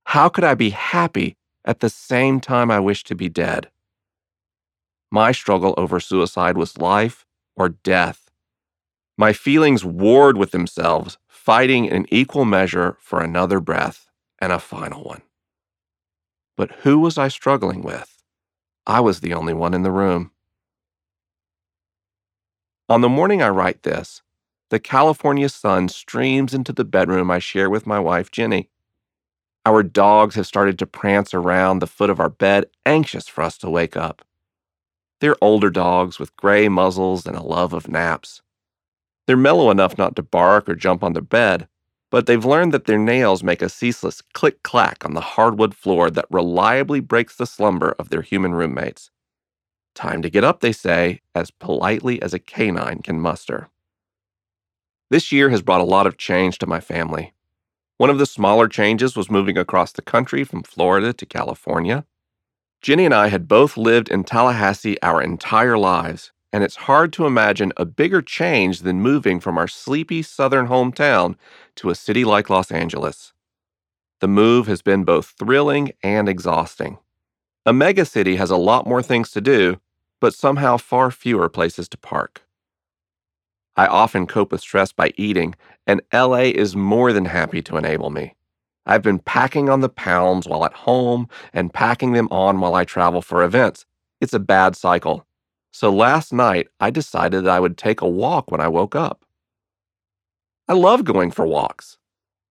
How 0.06 0.30
could 0.30 0.44
I 0.44 0.56
be 0.56 0.72
happy 0.72 1.38
at 1.66 1.80
the 1.80 1.90
same 1.90 2.40
time 2.40 2.72
I 2.72 2.80
wished 2.80 3.08
to 3.08 3.16
be 3.16 3.30
dead? 3.30 3.70
My 5.12 5.32
struggle 5.32 5.74
over 5.78 6.00
suicide 6.00 6.58
was 6.58 6.78
life 6.78 7.26
or 7.56 7.70
death. 7.70 8.30
My 9.18 9.34
feelings 9.34 9.84
warred 9.84 10.38
with 10.38 10.52
themselves, 10.52 11.18
fighting 11.28 11.86
in 11.86 12.06
equal 12.14 12.46
measure 12.46 12.98
for 13.00 13.22
another 13.22 13.60
breath 13.60 14.08
and 14.40 14.52
a 14.52 14.60
final 14.60 15.04
one. 15.04 15.22
But 16.56 16.72
who 16.84 17.00
was 17.00 17.18
I 17.18 17.28
struggling 17.28 17.84
with? 17.84 18.24
I 18.86 19.00
was 19.00 19.20
the 19.20 19.34
only 19.34 19.54
one 19.54 19.74
in 19.74 19.84
the 19.84 19.92
room. 19.92 20.32
On 22.90 23.02
the 23.02 23.10
morning 23.10 23.42
I 23.42 23.50
write 23.50 23.84
this, 23.84 24.22
the 24.70 24.80
California 24.80 25.50
sun 25.50 25.90
streams 25.90 26.54
into 26.54 26.74
the 26.74 26.86
bedroom 26.86 27.30
I 27.30 27.40
share 27.40 27.70
with 27.70 27.86
my 27.86 28.00
wife, 28.00 28.32
Jenny. 28.32 28.70
Our 29.66 29.84
dogs 29.84 30.36
have 30.36 30.48
started 30.48 30.80
to 30.80 30.86
prance 30.86 31.34
around 31.34 31.80
the 31.80 31.88
foot 31.88 32.10
of 32.10 32.20
our 32.20 32.30
bed, 32.30 32.68
anxious 32.86 33.28
for 33.28 33.44
us 33.44 33.58
to 33.60 33.70
wake 33.70 33.98
up. 33.98 34.24
They're 35.20 35.36
older 35.42 35.70
dogs 35.70 36.20
with 36.20 36.36
gray 36.38 36.70
muzzles 36.70 37.26
and 37.26 37.36
a 37.36 37.44
love 37.44 37.74
of 37.74 37.90
naps. 37.90 38.42
They're 39.26 39.36
mellow 39.36 39.70
enough 39.70 39.98
not 39.98 40.16
to 40.16 40.24
bark 40.24 40.70
or 40.70 40.76
jump 40.76 41.04
on 41.04 41.14
their 41.14 41.22
bed, 41.22 41.68
but 42.10 42.26
they've 42.26 42.46
learned 42.46 42.74
that 42.74 42.86
their 42.86 42.98
nails 42.98 43.44
make 43.44 43.62
a 43.62 43.70
ceaseless 43.70 44.22
click 44.34 44.64
clack 44.64 45.04
on 45.04 45.14
the 45.14 45.22
hardwood 45.22 45.76
floor 45.76 46.10
that 46.10 46.26
reliably 46.30 47.00
breaks 47.00 47.36
the 47.36 47.46
slumber 47.46 47.96
of 48.00 48.10
their 48.10 48.22
human 48.22 48.54
roommates. 48.54 49.12
Time 49.94 50.22
to 50.22 50.30
get 50.30 50.44
up, 50.44 50.60
they 50.60 50.72
say, 50.72 51.22
as 51.34 51.52
politely 51.52 52.22
as 52.22 52.34
a 52.34 52.40
canine 52.40 53.02
can 53.02 53.20
muster. 53.20 53.70
This 55.10 55.32
year 55.32 55.50
has 55.50 55.62
brought 55.62 55.82
a 55.82 55.86
lot 55.86 56.08
of 56.08 56.18
change 56.18 56.60
to 56.60 56.68
my 56.68 56.80
family. 56.80 57.34
One 57.98 58.10
of 58.10 58.20
the 58.20 58.26
smaller 58.26 58.68
changes 58.68 59.16
was 59.16 59.32
moving 59.32 59.58
across 59.58 59.92
the 59.92 60.02
country 60.02 60.44
from 60.44 60.64
Florida 60.64 61.14
to 61.14 61.26
California. 61.26 62.06
Jenny 62.82 63.06
and 63.06 63.14
I 63.14 63.30
had 63.30 63.48
both 63.48 63.76
lived 63.76 64.10
in 64.10 64.24
Tallahassee 64.24 65.02
our 65.02 65.22
entire 65.22 65.78
lives, 65.78 66.32
and 66.54 66.64
it's 66.64 66.76
hard 66.76 67.12
to 67.14 67.26
imagine 67.26 67.74
a 67.78 67.86
bigger 67.86 68.22
change 68.22 68.80
than 68.82 69.02
moving 69.02 69.40
from 69.40 69.58
our 69.58 69.68
sleepy 69.68 70.22
southern 70.22 70.68
hometown 70.68 71.36
to 71.76 71.90
a 71.90 71.96
city 71.96 72.24
like 72.24 72.50
Los 72.50 72.72
Angeles. 72.72 73.34
The 74.20 74.28
move 74.28 74.68
has 74.68 74.82
been 74.82 75.04
both 75.04 75.36
thrilling 75.38 75.92
and 76.02 76.28
exhausting. 76.28 76.98
A 77.66 77.74
megacity 77.74 78.38
has 78.38 78.50
a 78.50 78.58
lot 78.58 78.88
more 78.88 79.04
things 79.04 79.30
to 79.32 79.42
do, 79.42 79.80
but 80.20 80.34
somehow 80.34 80.78
far 80.78 81.12
fewer 81.12 81.50
places 81.50 81.88
to 81.90 81.98
park. 81.98 82.44
I 83.76 83.86
often 83.86 84.26
cope 84.26 84.52
with 84.52 84.62
stress 84.62 84.92
by 84.92 85.12
eating, 85.18 85.54
and 85.86 86.02
LA 86.12 86.50
is 86.56 86.76
more 86.76 87.14
than 87.14 87.26
happy 87.26 87.62
to 87.64 87.78
enable 87.78 88.10
me. 88.10 88.36
I've 88.88 89.04
been 89.04 89.20
packing 89.20 89.70
on 89.70 89.82
the 89.82 89.90
pounds 89.90 90.48
while 90.48 90.66
at 90.66 90.74
home 90.74 91.28
and 91.54 91.74
packing 91.74 92.14
them 92.14 92.28
on 92.32 92.60
while 92.60 92.74
I 92.74 92.86
travel 92.86 93.22
for 93.22 93.44
events. 93.44 93.86
It's 94.20 94.34
a 94.34 94.40
bad 94.40 94.76
cycle. 94.76 95.27
So 95.80 95.92
last 95.92 96.34
night, 96.34 96.70
I 96.80 96.90
decided 96.90 97.44
that 97.44 97.52
I 97.52 97.60
would 97.60 97.78
take 97.78 98.02
a 98.02 98.10
walk 98.10 98.50
when 98.50 98.60
I 98.60 98.68
woke 98.68 98.96
up. 98.96 99.24
I 100.68 100.74
love 100.74 101.04
going 101.04 101.30
for 101.30 101.46
walks. 101.46 102.00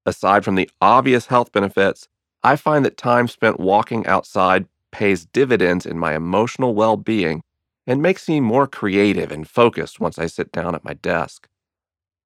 Aside 0.04 0.44
from 0.44 0.54
the 0.54 0.70
obvious 0.80 1.26
health 1.26 1.50
benefits, 1.50 2.06
I 2.44 2.54
find 2.54 2.84
that 2.84 2.96
time 2.96 3.26
spent 3.26 3.58
walking 3.58 4.06
outside 4.06 4.68
pays 4.92 5.26
dividends 5.26 5.86
in 5.86 5.98
my 5.98 6.14
emotional 6.14 6.72
well 6.72 6.96
being 6.96 7.42
and 7.84 8.00
makes 8.00 8.28
me 8.28 8.38
more 8.38 8.68
creative 8.68 9.32
and 9.32 9.48
focused 9.48 9.98
once 9.98 10.20
I 10.20 10.26
sit 10.26 10.52
down 10.52 10.76
at 10.76 10.84
my 10.84 10.94
desk. 10.94 11.48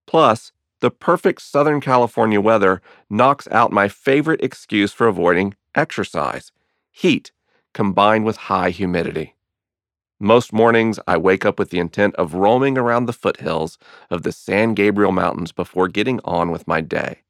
Plus, 0.06 0.52
the 0.80 0.90
perfect 0.90 1.40
Southern 1.40 1.80
California 1.80 2.42
weather 2.42 2.82
knocks 3.08 3.48
out 3.50 3.72
my 3.72 3.88
favorite 3.88 4.44
excuse 4.44 4.92
for 4.92 5.08
avoiding 5.08 5.54
exercise 5.74 6.52
heat 6.90 7.32
combined 7.72 8.26
with 8.26 8.36
high 8.52 8.68
humidity. 8.68 9.34
Most 10.20 10.52
mornings, 10.52 11.00
I 11.06 11.16
wake 11.16 11.44
up 11.46 11.58
with 11.58 11.70
the 11.70 11.78
intent 11.78 12.14
of 12.16 12.34
roaming 12.34 12.76
around 12.76 13.06
the 13.06 13.12
foothills 13.12 13.78
of 14.10 14.22
the 14.22 14.32
San 14.32 14.74
Gabriel 14.74 15.12
Mountains 15.12 15.50
before 15.50 15.88
getting 15.88 16.20
on 16.24 16.50
with 16.50 16.68
my 16.68 16.80
day. 16.80 17.22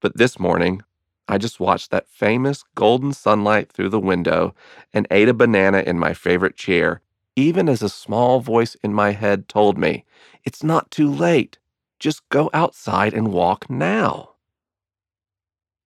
But 0.00 0.16
this 0.16 0.38
morning, 0.38 0.82
I 1.28 1.38
just 1.38 1.60
watched 1.60 1.90
that 1.92 2.08
famous 2.08 2.64
golden 2.74 3.12
sunlight 3.12 3.70
through 3.70 3.90
the 3.90 4.00
window 4.00 4.54
and 4.92 5.06
ate 5.10 5.28
a 5.28 5.34
banana 5.34 5.78
in 5.86 5.98
my 5.98 6.12
favorite 6.12 6.56
chair 6.56 7.00
even 7.36 7.68
as 7.68 7.82
a 7.82 7.88
small 7.88 8.40
voice 8.40 8.74
in 8.82 8.92
my 8.92 9.12
head 9.12 9.48
told 9.48 9.78
me, 9.78 10.04
It's 10.44 10.62
not 10.62 10.90
too 10.90 11.08
late. 11.10 11.58
Just 11.98 12.28
go 12.28 12.50
outside 12.52 13.14
and 13.14 13.32
walk 13.32 13.70
now. 13.70 14.30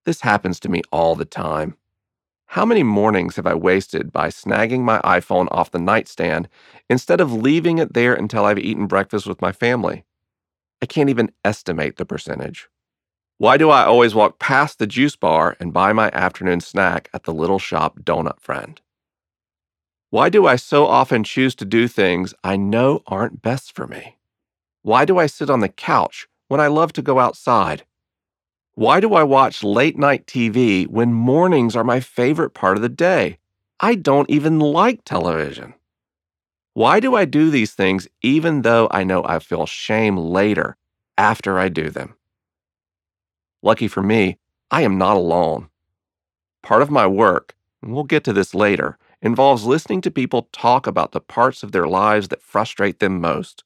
This 0.05 0.21
happens 0.21 0.59
to 0.61 0.69
me 0.69 0.81
all 0.91 1.15
the 1.15 1.25
time. 1.25 1.77
How 2.47 2.65
many 2.65 2.83
mornings 2.83 3.35
have 3.35 3.47
I 3.47 3.53
wasted 3.53 4.11
by 4.11 4.29
snagging 4.29 4.81
my 4.81 4.99
iPhone 4.99 5.47
off 5.51 5.71
the 5.71 5.79
nightstand 5.79 6.47
instead 6.89 7.19
of 7.19 7.33
leaving 7.33 7.79
it 7.79 7.93
there 7.93 8.13
until 8.13 8.45
I've 8.45 8.59
eaten 8.59 8.87
breakfast 8.87 9.27
with 9.27 9.41
my 9.41 9.51
family? 9.51 10.05
I 10.81 10.85
can't 10.85 11.09
even 11.09 11.31
estimate 11.43 11.97
the 11.97 12.05
percentage. 12.05 12.69
Why 13.37 13.57
do 13.57 13.69
I 13.69 13.83
always 13.83 14.15
walk 14.15 14.39
past 14.39 14.79
the 14.79 14.87
juice 14.87 15.17
bar 15.17 15.57
and 15.59 15.73
buy 15.73 15.91
my 15.91 16.09
afternoon 16.11 16.61
snack 16.61 17.09
at 17.13 17.23
the 17.23 17.33
little 17.33 17.59
shop 17.59 17.99
donut 17.99 18.39
friend? 18.39 18.79
Why 20.09 20.29
do 20.29 20.47
I 20.47 20.55
so 20.55 20.85
often 20.85 21.25
choose 21.25 21.55
to 21.55 21.65
do 21.65 21.89
things 21.89 22.33
I 22.43 22.55
know 22.55 23.01
aren't 23.07 23.41
best 23.41 23.75
for 23.75 23.87
me? 23.87 24.17
Why 24.83 25.03
do 25.03 25.17
I 25.17 25.25
sit 25.25 25.49
on 25.49 25.59
the 25.59 25.67
couch 25.67 26.27
when 26.47 26.61
I 26.61 26.67
love 26.67 26.93
to 26.93 27.01
go 27.01 27.19
outside? 27.19 27.83
Why 28.75 28.99
do 28.99 29.13
I 29.13 29.23
watch 29.23 29.63
late 29.63 29.97
night 29.97 30.27
TV 30.27 30.85
when 30.85 31.13
mornings 31.13 31.77
are 31.77 31.83
my 31.85 32.01
favorite 32.01 32.49
part 32.49 32.75
of 32.75 32.81
the 32.81 32.89
day? 32.89 33.39
I 33.79 33.95
don't 33.95 34.29
even 34.29 34.59
like 34.59 35.05
television. 35.05 35.75
Why 36.73 36.99
do 36.99 37.15
I 37.15 37.23
do 37.23 37.49
these 37.49 37.71
things 37.71 38.09
even 38.21 38.63
though 38.63 38.89
I 38.91 39.05
know 39.05 39.23
I 39.23 39.39
feel 39.39 39.65
shame 39.65 40.17
later 40.17 40.75
after 41.17 41.57
I 41.57 41.69
do 41.69 41.89
them? 41.89 42.15
Lucky 43.63 43.87
for 43.87 44.03
me, 44.03 44.39
I 44.69 44.81
am 44.81 44.97
not 44.97 45.15
alone. 45.15 45.69
Part 46.61 46.81
of 46.81 46.91
my 46.91 47.07
work, 47.07 47.55
and 47.81 47.93
we'll 47.93 48.03
get 48.03 48.25
to 48.25 48.33
this 48.33 48.53
later, 48.53 48.97
involves 49.21 49.63
listening 49.63 50.01
to 50.01 50.11
people 50.11 50.49
talk 50.51 50.85
about 50.85 51.13
the 51.13 51.21
parts 51.21 51.63
of 51.63 51.71
their 51.71 51.87
lives 51.87 52.27
that 52.27 52.41
frustrate 52.41 52.99
them 52.99 53.21
most. 53.21 53.63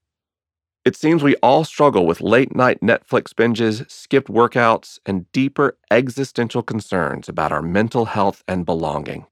It 0.85 0.95
seems 0.95 1.21
we 1.21 1.35
all 1.37 1.65
struggle 1.65 2.07
with 2.07 2.21
late 2.21 2.55
night 2.55 2.79
Netflix 2.79 3.33
binges, 3.33 3.89
skipped 3.91 4.29
workouts, 4.29 4.97
and 5.05 5.29
deeper 5.33 5.77
existential 5.91 6.63
concerns 6.63 7.27
about 7.27 7.51
our 7.51 7.61
mental 7.61 8.05
health 8.05 8.43
and 8.47 8.65
belonging. 8.65 9.25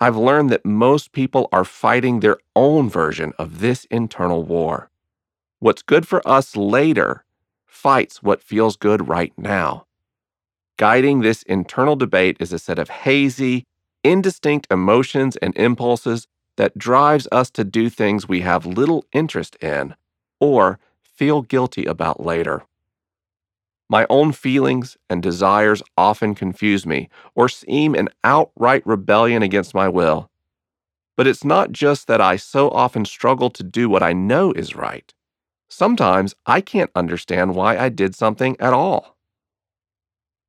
I've 0.00 0.16
learned 0.16 0.50
that 0.50 0.66
most 0.66 1.12
people 1.12 1.48
are 1.52 1.64
fighting 1.64 2.20
their 2.20 2.38
own 2.56 2.90
version 2.90 3.32
of 3.38 3.60
this 3.60 3.84
internal 3.84 4.42
war. 4.42 4.90
What's 5.60 5.82
good 5.82 6.08
for 6.08 6.26
us 6.28 6.56
later 6.56 7.24
fights 7.66 8.22
what 8.22 8.42
feels 8.42 8.76
good 8.76 9.08
right 9.08 9.32
now. 9.36 9.86
Guiding 10.76 11.20
this 11.20 11.44
internal 11.44 11.96
debate 11.96 12.36
is 12.40 12.52
a 12.52 12.58
set 12.58 12.78
of 12.78 12.90
hazy, 12.90 13.64
indistinct 14.02 14.66
emotions 14.70 15.36
and 15.36 15.56
impulses 15.56 16.26
that 16.56 16.78
drives 16.78 17.28
us 17.30 17.50
to 17.52 17.64
do 17.64 17.88
things 17.88 18.28
we 18.28 18.40
have 18.40 18.66
little 18.66 19.04
interest 19.12 19.56
in 19.56 19.94
or 20.40 20.78
feel 21.02 21.42
guilty 21.42 21.84
about 21.84 22.24
later. 22.24 22.62
My 23.88 24.06
own 24.10 24.32
feelings 24.32 24.98
and 25.08 25.22
desires 25.22 25.82
often 25.96 26.34
confuse 26.34 26.84
me 26.84 27.08
or 27.34 27.48
seem 27.48 27.94
an 27.94 28.10
outright 28.22 28.86
rebellion 28.86 29.42
against 29.42 29.74
my 29.74 29.88
will. 29.88 30.30
But 31.16 31.26
it's 31.26 31.42
not 31.42 31.72
just 31.72 32.06
that 32.06 32.20
I 32.20 32.36
so 32.36 32.68
often 32.70 33.04
struggle 33.04 33.50
to 33.50 33.62
do 33.62 33.88
what 33.88 34.02
I 34.02 34.12
know 34.12 34.52
is 34.52 34.76
right. 34.76 35.12
Sometimes 35.68 36.34
I 36.46 36.60
can't 36.60 36.90
understand 36.94 37.54
why 37.54 37.78
I 37.78 37.88
did 37.88 38.14
something 38.14 38.56
at 38.60 38.72
all. 38.72 39.16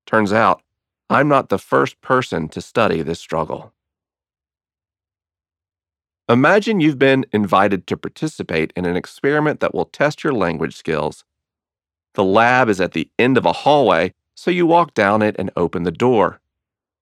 Turns 0.05 0.33
out, 0.33 0.61
I'm 1.09 1.27
not 1.27 1.49
the 1.49 1.57
first 1.57 2.01
person 2.01 2.49
to 2.49 2.61
study 2.61 3.01
this 3.01 3.19
struggle. 3.19 3.73
Imagine 6.29 6.79
you've 6.79 6.99
been 6.99 7.25
invited 7.33 7.87
to 7.87 7.97
participate 7.97 8.71
in 8.75 8.85
an 8.85 8.95
experiment 8.95 9.61
that 9.61 9.73
will 9.73 9.85
test 9.85 10.23
your 10.23 10.31
language 10.31 10.75
skills. 10.75 11.25
The 12.13 12.23
lab 12.23 12.69
is 12.69 12.79
at 12.79 12.91
the 12.91 13.09
end 13.17 13.35
of 13.35 13.47
a 13.47 13.51
hallway, 13.51 14.13
so 14.35 14.51
you 14.51 14.67
walk 14.67 14.93
down 14.93 15.23
it 15.23 15.35
and 15.39 15.49
open 15.55 15.83
the 15.83 15.91
door. 15.91 16.39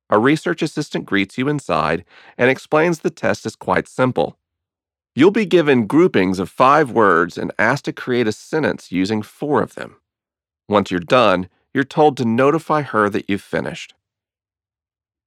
A 0.09 0.17
research 0.17 0.61
assistant 0.61 1.05
greets 1.05 1.37
you 1.37 1.49
inside 1.49 2.05
and 2.37 2.49
explains 2.49 2.99
the 2.99 3.09
test 3.09 3.45
is 3.45 3.57
quite 3.57 3.89
simple. 3.89 4.37
You'll 5.13 5.31
be 5.31 5.45
given 5.45 5.87
groupings 5.87 6.39
of 6.39 6.49
five 6.49 6.91
words 6.91 7.37
and 7.37 7.51
asked 7.59 7.83
to 7.85 7.93
create 7.93 8.29
a 8.29 8.31
sentence 8.31 8.93
using 8.93 9.21
four 9.21 9.61
of 9.61 9.75
them. 9.75 9.97
Once 10.69 10.89
you're 10.89 11.01
done, 11.01 11.49
you're 11.73 11.83
told 11.83 12.15
to 12.15 12.23
notify 12.25 12.81
her 12.81 13.09
that 13.09 13.29
you've 13.29 13.41
finished. 13.41 13.93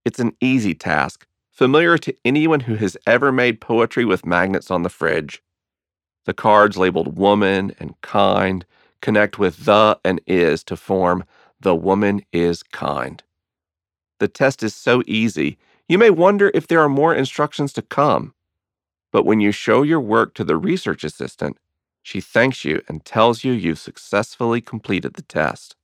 It's 0.06 0.20
an 0.20 0.34
easy 0.40 0.72
task, 0.72 1.26
familiar 1.60 1.98
to 1.98 2.16
anyone 2.24 2.60
who 2.60 2.76
has 2.76 2.96
ever 3.06 3.30
made 3.30 3.60
poetry 3.60 4.02
with 4.02 4.24
magnets 4.24 4.70
on 4.70 4.82
the 4.82 4.88
fridge. 4.88 5.42
The 6.24 6.32
cards 6.32 6.78
labeled 6.78 7.18
woman 7.18 7.74
and 7.78 8.00
kind 8.00 8.64
connect 9.02 9.38
with 9.38 9.66
the 9.66 10.00
and 10.02 10.22
is 10.26 10.64
to 10.64 10.74
form 10.74 11.22
the 11.60 11.74
woman 11.74 12.22
is 12.32 12.62
kind. 12.62 13.22
The 14.20 14.28
test 14.28 14.62
is 14.62 14.74
so 14.74 15.02
easy, 15.06 15.58
you 15.86 15.98
may 15.98 16.08
wonder 16.08 16.50
if 16.54 16.66
there 16.66 16.80
are 16.80 16.88
more 16.88 17.14
instructions 17.14 17.74
to 17.74 17.82
come. 17.82 18.32
But 19.12 19.26
when 19.26 19.40
you 19.40 19.52
show 19.52 19.82
your 19.82 20.00
work 20.00 20.32
to 20.36 20.44
the 20.44 20.56
research 20.56 21.04
assistant, 21.04 21.58
she 22.02 22.22
thanks 22.22 22.64
you 22.64 22.80
and 22.88 23.04
tells 23.04 23.44
you 23.44 23.52
you've 23.52 23.78
successfully 23.78 24.62
completed 24.62 25.12
the 25.12 25.20
test. 25.20 25.76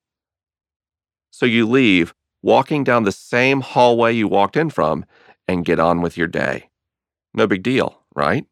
So 1.31 1.45
you 1.45 1.67
leave 1.67 2.15
walking 2.43 2.85
down 2.85 3.03
the 3.03 3.13
same 3.13 3.61
hallway 3.61 4.15
you 4.15 4.29
walked 4.29 4.57
in 4.57 4.71
from 4.71 5.05
and 5.49 5.65
get 5.65 5.79
on 5.81 6.03
with 6.03 6.17
your 6.17 6.27
day. 6.27 6.71
No 7.35 7.47
big 7.47 7.63
deal, 7.63 8.03
right? 8.15 8.47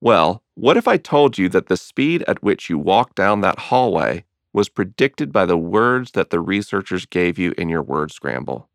Well, 0.00 0.42
what 0.54 0.76
if 0.76 0.86
I 0.86 0.96
told 0.96 1.38
you 1.38 1.48
that 1.50 1.66
the 1.66 1.76
speed 1.76 2.24
at 2.28 2.42
which 2.42 2.70
you 2.70 2.78
walked 2.78 3.16
down 3.16 3.40
that 3.40 3.58
hallway 3.58 4.24
was 4.52 4.68
predicted 4.68 5.32
by 5.32 5.44
the 5.46 5.56
words 5.56 6.12
that 6.12 6.30
the 6.30 6.40
researchers 6.40 7.06
gave 7.06 7.38
you 7.38 7.52
in 7.58 7.68
your 7.68 7.82
word 7.82 8.12
scramble? 8.12 8.68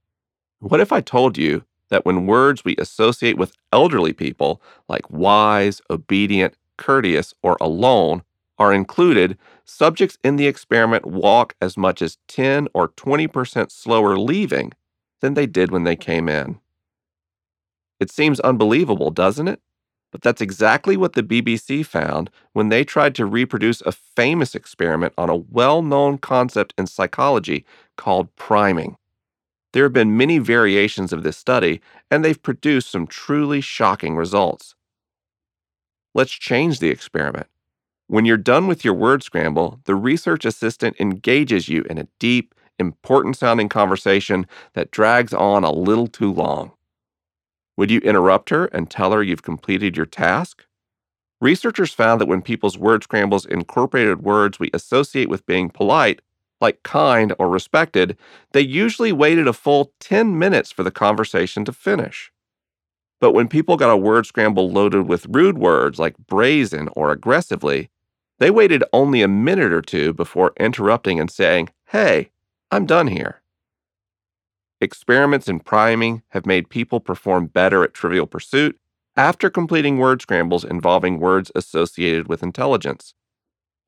What 0.59 0.79
if 0.79 0.91
I 0.91 1.01
told 1.01 1.37
you 1.37 1.65
that 1.89 2.05
when 2.05 2.25
words 2.25 2.65
we 2.65 2.75
associate 2.77 3.37
with 3.37 3.53
elderly 3.71 4.13
people, 4.13 4.61
like 4.87 5.09
wise, 5.09 5.81
obedient, 5.89 6.55
courteous, 6.77 7.33
or 7.43 7.57
alone, 7.61 8.23
are 8.57 8.73
included, 8.73 9.37
subjects 9.65 10.17
in 10.23 10.35
the 10.35 10.47
experiment 10.47 11.05
walk 11.05 11.55
as 11.61 11.77
much 11.77 12.01
as 12.01 12.17
10 12.27 12.67
or 12.73 12.89
20% 12.89 13.71
slower 13.71 14.17
leaving 14.17 14.71
than 15.21 15.33
they 15.33 15.45
did 15.45 15.71
when 15.71 15.83
they 15.83 15.95
came 15.95 16.29
in. 16.29 16.59
It 17.99 18.11
seems 18.11 18.39
unbelievable, 18.41 19.11
doesn't 19.11 19.47
it? 19.47 19.61
But 20.11 20.21
that's 20.21 20.41
exactly 20.41 20.95
what 20.95 21.13
the 21.13 21.23
BBC 21.23 21.85
found 21.85 22.29
when 22.53 22.69
they 22.69 22.83
tried 22.83 23.15
to 23.15 23.25
reproduce 23.25 23.81
a 23.81 23.91
famous 23.91 24.53
experiment 24.53 25.13
on 25.17 25.29
a 25.29 25.35
well 25.35 25.81
known 25.81 26.19
concept 26.19 26.73
in 26.77 26.85
psychology 26.87 27.65
called 27.97 28.35
priming. 28.35 28.97
There 29.73 29.83
have 29.85 29.93
been 29.93 30.15
many 30.17 30.37
variations 30.37 31.11
of 31.11 31.23
this 31.23 31.37
study, 31.37 31.81
and 32.11 32.23
they've 32.23 32.41
produced 32.41 32.91
some 32.91 33.07
truly 33.07 33.59
shocking 33.59 34.15
results. 34.15 34.75
Let's 36.13 36.31
change 36.31 36.79
the 36.79 36.89
experiment. 36.89 37.47
When 38.07 38.25
you're 38.25 38.37
done 38.37 38.67
with 38.67 38.85
your 38.85 38.93
word 38.93 39.23
scramble, 39.23 39.79
the 39.85 39.95
research 39.95 40.45
assistant 40.45 40.95
engages 40.99 41.69
you 41.69 41.83
in 41.89 41.97
a 41.97 42.07
deep, 42.19 42.53
important 42.77 43.35
sounding 43.37 43.69
conversation 43.69 44.45
that 44.73 44.91
drags 44.91 45.33
on 45.33 45.63
a 45.63 45.71
little 45.71 46.07
too 46.07 46.31
long. 46.31 46.73
Would 47.77 47.91
you 47.91 47.99
interrupt 47.99 48.49
her 48.49 48.65
and 48.65 48.89
tell 48.89 49.11
her 49.11 49.23
you've 49.23 49.43
completed 49.43 49.97
your 49.97 50.05
task? 50.05 50.65
Researchers 51.41 51.93
found 51.93 52.21
that 52.21 52.27
when 52.27 52.41
people's 52.41 52.77
word 52.77 53.03
scrambles 53.03 53.45
incorporated 53.45 54.23
words 54.23 54.59
we 54.59 54.69
associate 54.73 55.29
with 55.29 55.45
being 55.45 55.69
polite, 55.69 56.21
like 56.61 56.83
kind 56.83 57.33
or 57.37 57.49
respected, 57.49 58.17
they 58.53 58.61
usually 58.61 59.11
waited 59.11 59.47
a 59.47 59.53
full 59.53 59.91
10 59.99 60.39
minutes 60.39 60.71
for 60.71 60.83
the 60.83 60.91
conversation 60.91 61.65
to 61.65 61.73
finish. 61.73 62.31
But 63.19 63.33
when 63.33 63.47
people 63.47 63.77
got 63.77 63.91
a 63.91 63.97
word 63.97 64.25
scramble 64.25 64.71
loaded 64.71 65.07
with 65.07 65.27
rude 65.29 65.57
words 65.57 65.99
like 65.99 66.17
brazen 66.17 66.89
or 66.93 67.11
aggressively, 67.11 67.89
they 68.39 68.51
waited 68.51 68.83
only 68.93 69.21
a 69.21 69.27
minute 69.27 69.73
or 69.73 69.81
two 69.81 70.13
before 70.13 70.53
interrupting 70.59 71.19
and 71.19 71.29
saying, 71.29 71.69
Hey, 71.87 72.31
I'm 72.71 72.85
done 72.85 73.07
here. 73.07 73.42
Experiments 74.83 75.47
in 75.47 75.61
priming 75.61 76.23
have 76.31 76.45
made 76.45 76.69
people 76.69 76.99
perform 76.99 77.45
better 77.45 77.85
at 77.85 77.93
trivial 77.93 78.27
pursuit 78.27 78.77
after 79.15 79.49
completing 79.49 79.97
word 79.97 80.21
scrambles 80.21 80.65
involving 80.65 81.21
words 81.21 81.49
associated 81.55 82.27
with 82.27 82.43
intelligence. 82.43 83.13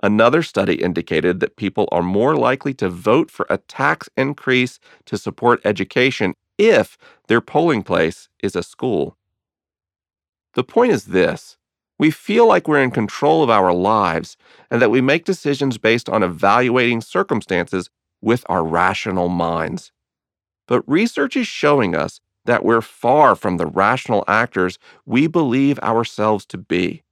Another 0.01 0.41
study 0.41 0.75
indicated 0.75 1.41
that 1.41 1.57
people 1.57 1.89
are 1.91 2.01
more 2.01 2.37
likely 2.37 2.73
to 2.75 2.87
vote 2.87 3.29
for 3.29 3.45
a 3.49 3.57
tax 3.57 4.07
increase 4.15 4.79
to 5.03 5.17
support 5.17 5.59
education 5.65 6.33
if 6.57 6.97
their 7.27 7.41
polling 7.41 7.83
place 7.83 8.29
is 8.41 8.55
a 8.55 8.63
school. 8.63 9.17
The 10.53 10.63
point 10.63 10.93
is 10.93 11.07
this 11.07 11.57
we 11.99 12.09
feel 12.09 12.47
like 12.47 12.69
we're 12.69 12.81
in 12.81 12.91
control 12.91 13.43
of 13.43 13.49
our 13.49 13.73
lives 13.73 14.37
and 14.71 14.81
that 14.81 14.91
we 14.91 15.01
make 15.01 15.25
decisions 15.25 15.77
based 15.77 16.07
on 16.07 16.23
evaluating 16.23 17.01
circumstances 17.01 17.89
with 18.21 18.45
our 18.47 18.63
rational 18.63 19.27
minds. 19.27 19.91
But 20.67 20.87
research 20.87 21.35
is 21.35 21.47
showing 21.47 21.95
us 21.95 22.19
that 22.45 22.63
we're 22.63 22.81
far 22.81 23.35
from 23.35 23.57
the 23.57 23.65
rational 23.65 24.23
actors 24.27 24.79
we 25.05 25.27
believe 25.27 25.79
ourselves 25.79 26.45
to 26.47 26.57
be. 26.57 27.03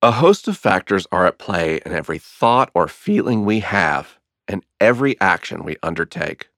A 0.00 0.12
host 0.12 0.48
of 0.48 0.56
factors 0.56 1.06
are 1.12 1.26
at 1.26 1.38
play 1.38 1.80
in 1.86 1.92
every 1.92 2.18
thought 2.18 2.70
or 2.74 2.88
feeling 2.88 3.44
we 3.44 3.60
have 3.60 4.18
and 4.48 4.64
every 4.80 5.20
action 5.20 5.64
we 5.64 5.76
undertake. 5.82 6.48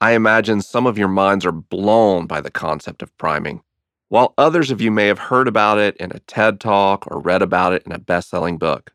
I 0.00 0.12
imagine 0.12 0.62
some 0.62 0.86
of 0.86 0.98
your 0.98 1.08
minds 1.08 1.44
are 1.44 1.52
blown 1.52 2.26
by 2.26 2.40
the 2.40 2.50
concept 2.50 3.02
of 3.02 3.16
priming, 3.18 3.62
while 4.08 4.34
others 4.38 4.70
of 4.70 4.80
you 4.80 4.90
may 4.90 5.06
have 5.06 5.18
heard 5.18 5.46
about 5.46 5.78
it 5.78 5.96
in 5.98 6.10
a 6.10 6.20
TED 6.20 6.58
talk 6.58 7.06
or 7.08 7.20
read 7.20 7.42
about 7.42 7.74
it 7.74 7.82
in 7.84 7.92
a 7.92 7.98
best 7.98 8.30
selling 8.30 8.58
book. 8.58 8.92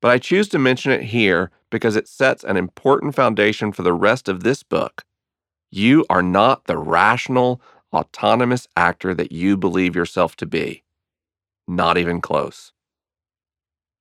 But 0.00 0.10
I 0.10 0.18
choose 0.18 0.48
to 0.48 0.58
mention 0.58 0.90
it 0.92 1.04
here 1.04 1.50
because 1.70 1.96
it 1.96 2.08
sets 2.08 2.42
an 2.44 2.56
important 2.56 3.14
foundation 3.14 3.72
for 3.72 3.82
the 3.82 3.92
rest 3.92 4.28
of 4.28 4.42
this 4.42 4.62
book. 4.62 5.04
You 5.74 6.04
are 6.10 6.22
not 6.22 6.66
the 6.66 6.76
rational, 6.76 7.62
autonomous 7.94 8.68
actor 8.76 9.14
that 9.14 9.32
you 9.32 9.56
believe 9.56 9.96
yourself 9.96 10.36
to 10.36 10.46
be. 10.46 10.82
Not 11.66 11.96
even 11.96 12.20
close. 12.20 12.72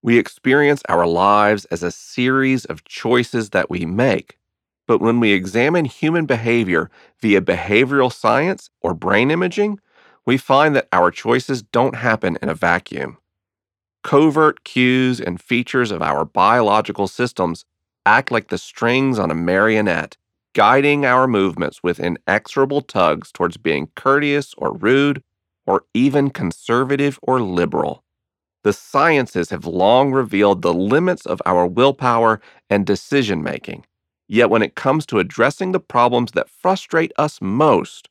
We 0.03 0.17
experience 0.17 0.83
our 0.89 1.07
lives 1.07 1.63
as 1.65 1.81
a 1.81 1.89
series 1.91 2.65
of 2.65 2.83
choices 2.83 3.51
that 3.51 3.69
we 3.69 3.85
make. 3.85 4.37
But 4.85 4.99
when 4.99 5.21
we 5.21 5.31
examine 5.31 5.85
human 5.85 6.25
behavior 6.25 6.91
via 7.21 7.39
behavioral 7.39 8.11
science 8.11 8.69
or 8.81 8.93
brain 8.93 9.31
imaging, 9.31 9.79
we 10.25 10.37
find 10.37 10.75
that 10.75 10.89
our 10.91 11.09
choices 11.09 11.61
don't 11.61 11.95
happen 11.95 12.37
in 12.41 12.49
a 12.49 12.53
vacuum. 12.53 13.17
Covert 14.03 14.65
cues 14.65 15.21
and 15.21 15.39
features 15.39 15.89
of 15.89 16.01
our 16.01 16.25
biological 16.25 17.07
systems 17.07 17.63
act 18.05 18.29
like 18.29 18.49
the 18.49 18.57
strings 18.57 19.17
on 19.17 19.31
a 19.31 19.35
marionette, 19.35 20.17
guiding 20.53 21.05
our 21.05 21.27
movements 21.27 21.81
with 21.83 21.99
inexorable 21.99 22.81
tugs 22.81 23.31
towards 23.31 23.57
being 23.57 23.87
courteous 23.95 24.53
or 24.57 24.73
rude, 24.73 25.23
or 25.65 25.83
even 25.93 26.29
conservative 26.29 27.19
or 27.21 27.41
liberal. 27.41 28.03
The 28.63 28.73
sciences 28.73 29.49
have 29.51 29.65
long 29.65 30.11
revealed 30.11 30.61
the 30.61 30.73
limits 30.73 31.25
of 31.25 31.41
our 31.45 31.67
willpower 31.67 32.41
and 32.69 32.85
decision 32.85 33.43
making. 33.43 33.85
Yet, 34.27 34.49
when 34.49 34.61
it 34.63 34.75
comes 34.75 35.05
to 35.07 35.19
addressing 35.19 35.71
the 35.71 35.79
problems 35.79 36.31
that 36.33 36.49
frustrate 36.49 37.11
us 37.17 37.39
most, 37.41 38.09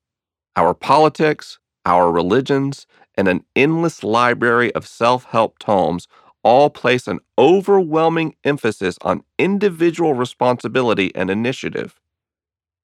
our 0.57 0.75
politics, 0.75 1.59
our 1.87 2.11
religions, 2.13 2.87
and 3.17 3.29
an 3.29 3.45
endless 3.57 4.03
library 4.05 4.75
of 4.75 4.87
self 4.87 5.25
help 5.25 5.59
tomes 5.59 6.09
all 6.43 6.71
place 6.71 7.07
an 7.09 7.21
overwhelming 7.39 8.35
emphasis 8.45 8.99
on 9.03 9.23
individual 9.39 10.15
responsibility 10.15 11.15
and 11.15 11.31
initiative. 11.31 12.01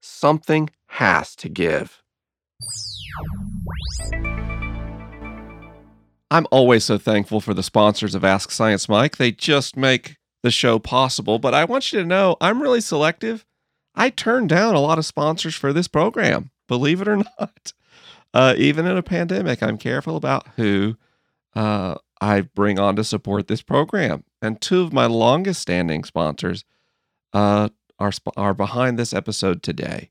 Something 0.01 0.71
has 0.89 1.35
to 1.37 1.49
give. 1.49 2.03
I'm 6.31 6.47
always 6.51 6.85
so 6.85 6.99
thankful 6.99 7.41
for 7.41 7.55
the 7.55 7.63
sponsors 7.63 8.15
of 8.15 8.25
Ask 8.25 8.51
Science 8.51 8.89
Mike. 8.89 9.17
They 9.17 9.31
just 9.31 9.77
make 9.77 10.17
the 10.43 10.51
show 10.51 10.79
possible. 10.79 11.39
But 11.39 11.55
I 11.55 11.65
want 11.65 11.93
you 11.93 12.01
to 12.01 12.07
know 12.07 12.37
I'm 12.41 12.63
really 12.63 12.81
selective. 12.81 13.45
I 13.95 14.11
turn 14.11 14.47
down 14.47 14.75
a 14.75 14.81
lot 14.81 14.99
of 14.99 15.07
sponsors 15.07 15.55
for 15.55 15.73
this 15.73 15.89
program, 15.89 16.51
believe 16.69 17.01
it 17.01 17.09
or 17.09 17.17
not. 17.41 17.73
Uh, 18.35 18.55
even 18.59 18.87
in 18.87 18.97
a 18.97 19.03
pandemic, 19.03 19.63
I'm 19.63 19.79
careful 19.79 20.17
about 20.17 20.47
who 20.57 20.97
uh, 21.55 21.95
I 22.21 22.43
bring 22.43 22.79
on 22.79 22.97
to 22.97 23.05
support 23.05 23.49
this 23.49 23.63
program. 23.63 24.25
And 24.43 24.61
two 24.61 24.83
of 24.83 24.93
my 24.93 25.07
longest 25.07 25.63
standing 25.63 26.05
sponsors 26.05 26.65
uh, 27.33 27.71
are, 27.99 28.13
are 28.37 28.55
behind 28.55 28.99
this 28.99 29.13
episode 29.13 29.63
today. 29.63 30.11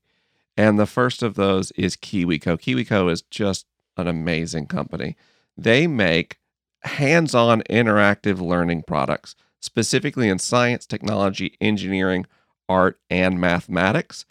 And 0.56 0.78
the 0.78 0.86
first 0.86 1.22
of 1.22 1.34
those 1.34 1.70
is 1.72 1.96
KiwiCo. 1.96 2.58
KiwiCo 2.58 3.10
is 3.10 3.22
just 3.22 3.66
an 3.96 4.06
amazing 4.06 4.66
company. 4.66 5.16
They 5.56 5.86
make 5.86 6.38
hands 6.82 7.34
on 7.34 7.62
interactive 7.62 8.40
learning 8.40 8.84
products, 8.86 9.34
specifically 9.60 10.28
in 10.28 10.38
science, 10.38 10.86
technology, 10.86 11.56
engineering, 11.60 12.26
art, 12.68 12.98
and 13.10 13.40
mathematics. 13.40 14.24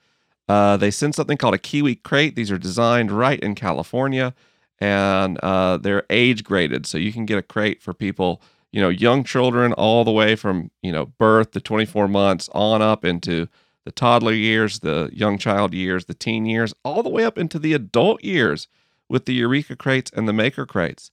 Uh, 0.47 0.77
they 0.77 0.91
send 0.91 1.15
something 1.15 1.37
called 1.37 1.55
a 1.55 1.59
Kiwi 1.59 1.95
crate. 1.95 2.35
These 2.35 2.51
are 2.51 2.57
designed 2.57 3.11
right 3.11 3.39
in 3.39 3.55
California, 3.55 4.33
and 4.79 5.37
uh, 5.39 5.77
they're 5.77 6.05
age 6.09 6.43
graded, 6.43 6.85
so 6.85 6.97
you 6.97 7.11
can 7.11 7.25
get 7.25 7.37
a 7.37 7.41
crate 7.41 7.81
for 7.81 7.93
people, 7.93 8.41
you 8.75 8.81
know, 8.81 8.89
young 8.89 9.23
children 9.23 9.71
all 9.71 10.03
the 10.03 10.11
way 10.11 10.35
from 10.35 10.69
you 10.81 10.91
know 10.91 11.05
birth 11.05 11.51
to 11.51 11.61
24 11.61 12.09
months 12.09 12.49
on 12.51 12.81
up 12.81 13.05
into 13.05 13.47
the 13.85 13.91
toddler 13.91 14.33
years, 14.33 14.81
the 14.81 15.09
young 15.13 15.37
child 15.37 15.73
years, 15.73 16.05
the 16.05 16.13
teen 16.13 16.45
years, 16.45 16.73
all 16.83 17.01
the 17.01 17.09
way 17.09 17.23
up 17.23 17.37
into 17.37 17.57
the 17.57 17.71
adult 17.71 18.21
years 18.21 18.67
with 19.07 19.23
the 19.25 19.33
Eureka 19.33 19.77
crates 19.77 20.11
and 20.13 20.27
the 20.27 20.33
Maker 20.33 20.65
crates. 20.65 21.09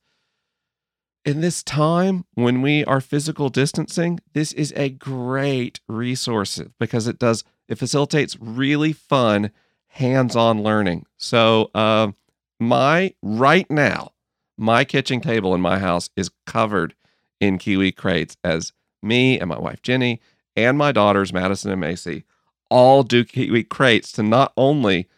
In 1.24 1.40
this 1.40 1.62
time 1.62 2.24
when 2.34 2.62
we 2.62 2.84
are 2.84 3.00
physical 3.00 3.48
distancing, 3.48 4.18
this 4.32 4.52
is 4.54 4.72
a 4.74 4.88
great 4.90 5.78
resource 5.86 6.60
because 6.80 7.06
it 7.06 7.20
does 7.20 7.44
it 7.68 7.78
facilitates 7.78 8.36
really 8.40 8.92
fun 8.92 9.52
hands-on 9.86 10.64
learning. 10.64 11.06
So, 11.16 11.70
uh, 11.76 12.10
my 12.58 13.14
right 13.22 13.70
now, 13.70 14.14
my 14.58 14.82
kitchen 14.82 15.20
table 15.20 15.54
in 15.54 15.60
my 15.60 15.78
house 15.78 16.10
is 16.16 16.28
covered 16.44 16.96
in 17.42 17.58
kiwi 17.58 17.92
crates 17.92 18.36
as 18.42 18.72
me 19.02 19.38
and 19.38 19.48
my 19.48 19.58
wife 19.58 19.82
Jenny 19.82 20.20
and 20.56 20.78
my 20.78 20.92
daughters 20.92 21.32
Madison 21.32 21.70
and 21.70 21.80
Macy 21.80 22.24
all 22.70 23.02
do 23.02 23.24
kiwi 23.24 23.64
crates 23.64 24.10
to 24.12 24.22
not 24.22 24.52
only 24.56 25.08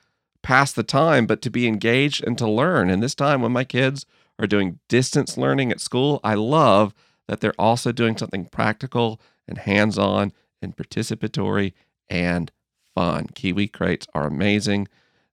pass 0.42 0.72
the 0.72 0.82
time 0.82 1.26
but 1.26 1.40
to 1.42 1.50
be 1.50 1.66
engaged 1.66 2.22
and 2.24 2.36
to 2.38 2.48
learn. 2.48 2.90
And 2.90 3.02
this 3.02 3.14
time 3.14 3.42
when 3.42 3.52
my 3.52 3.64
kids 3.64 4.06
are 4.38 4.46
doing 4.46 4.80
distance 4.88 5.38
learning 5.38 5.72
at 5.72 5.80
school, 5.80 6.20
I 6.24 6.34
love 6.34 6.94
that 7.28 7.40
they're 7.40 7.58
also 7.58 7.92
doing 7.92 8.16
something 8.16 8.44
practical 8.46 9.20
and 9.48 9.58
hands-on 9.58 10.32
and 10.60 10.76
participatory 10.76 11.72
and 12.08 12.52
fun. 12.94 13.28
Kiwi 13.34 13.68
crates 13.68 14.06
are 14.14 14.26
amazing. 14.26 14.88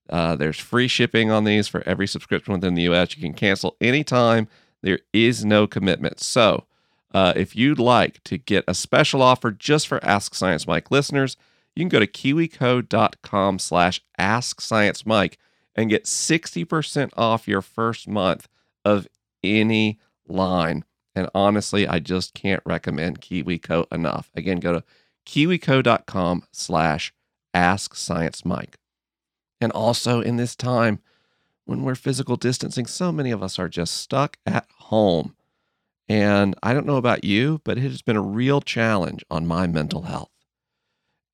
Uh, 0.10 0.36
there's 0.36 0.60
free 0.60 0.88
shipping 0.88 1.32
on 1.32 1.44
these 1.44 1.68
for 1.68 1.84
every 1.88 2.08
subscription 2.08 2.54
within 2.54 2.76
the 2.76 2.84
US. 2.84 3.16
You 3.16 3.22
can 3.22 3.34
cancel 3.34 3.76
anytime. 3.82 4.48
There 4.82 5.00
is 5.14 5.44
no 5.44 5.68
commitment. 5.68 6.20
So, 6.20 6.66
uh, 7.14 7.34
if 7.36 7.56
you'd 7.56 7.80
like 7.80 8.24
to 8.24 8.38
get 8.38 8.64
a 8.68 8.74
special 8.74 9.22
offer 9.22 9.52
just 9.52 9.88
for 9.88 10.04
Ask 10.04 10.34
Science 10.34 10.68
Mike 10.68 10.92
listeners, 10.92 11.38
you 11.76 11.82
can 11.82 11.90
go 11.90 12.00
to 12.00 12.08
kiwico.com 12.08 13.60
slash 13.60 14.02
ask 14.18 14.62
science 14.62 15.04
and 15.76 15.90
get 15.90 16.06
60% 16.06 17.10
off 17.16 17.48
your 17.48 17.62
first 17.62 18.08
month 18.08 18.48
of 18.84 19.08
any 19.44 20.00
line. 20.28 20.84
And 21.16 21.30
honestly, 21.34 21.88
I 21.88 22.00
just 22.00 22.34
can't 22.34 22.62
recommend 22.66 23.22
KiwiCo 23.22 23.92
enough. 23.92 24.30
Again, 24.36 24.60
go 24.60 24.74
to 24.74 24.84
kiwico.com 25.26 26.44
slash 26.52 27.14
ask 27.54 27.96
science. 27.96 28.44
And 29.62 29.72
also 29.72 30.22
in 30.22 30.38
this 30.38 30.56
time 30.56 31.00
when 31.66 31.84
we're 31.84 31.96
physical 31.96 32.36
distancing, 32.36 32.86
so 32.86 33.12
many 33.12 33.32
of 33.32 33.44
us 33.44 33.60
are 33.60 33.70
just 33.70 33.96
stuck 33.98 34.38
at 34.46 34.68
home. 34.78 35.36
And 36.10 36.56
I 36.62 36.74
don't 36.74 36.86
know 36.86 36.98
about 36.98 37.24
you, 37.24 37.62
but 37.64 37.78
it 37.78 37.82
has 37.82 38.02
been 38.02 38.18
a 38.18 38.22
real 38.22 38.62
challenge 38.62 39.24
on 39.32 39.48
my 39.48 39.68
mental 39.68 40.04
health. 40.04 40.32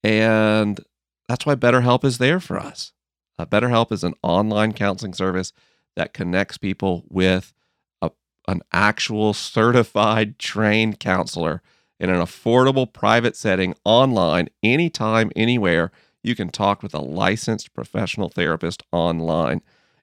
And 0.04 0.80
that's 1.28 1.46
why 1.46 1.56
BetterHelp 1.56 2.04
is 2.04 2.18
there 2.20 2.40
for 2.40 2.60
us. 2.60 2.94
Uh, 3.40 3.46
BetterHelp 3.46 3.92
is 3.92 4.04
an 4.04 4.14
online 4.24 4.74
counseling 4.74 5.14
service 5.14 5.52
that 5.96 6.14
connects 6.14 6.58
people 6.58 7.04
with 7.10 7.54
a, 8.02 8.12
an 8.48 8.62
actual 8.72 9.34
certified 9.34 10.40
trained 10.40 11.00
counselor 11.00 11.62
in 12.00 12.10
an 12.10 12.20
affordable 12.22 12.92
private 12.92 13.36
setting 13.36 13.74
online 13.84 14.48
anytime 14.64 15.32
anywhere 15.36 15.92
you 16.24 16.36
can 16.36 16.50
talk 16.50 16.84
with 16.84 16.94
a 16.94 17.02
licensed 17.02 17.74
professional 17.74 18.30
therapist 18.30 18.84
online 18.92 19.62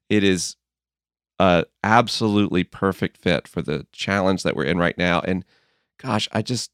it 0.09 0.25
is 0.25 0.57
a 1.39 1.65
absolutely 1.83 2.65
perfect 2.65 3.17
fit 3.17 3.49
for 3.49 3.63
the 3.63 3.87
challenge 3.93 4.43
that 4.43 4.55
we're 4.55 4.65
in 4.65 4.79
right 4.79 4.99
now 4.99 5.21
and 5.21 5.45
gosh 5.99 6.29
i 6.33 6.41
just 6.43 6.71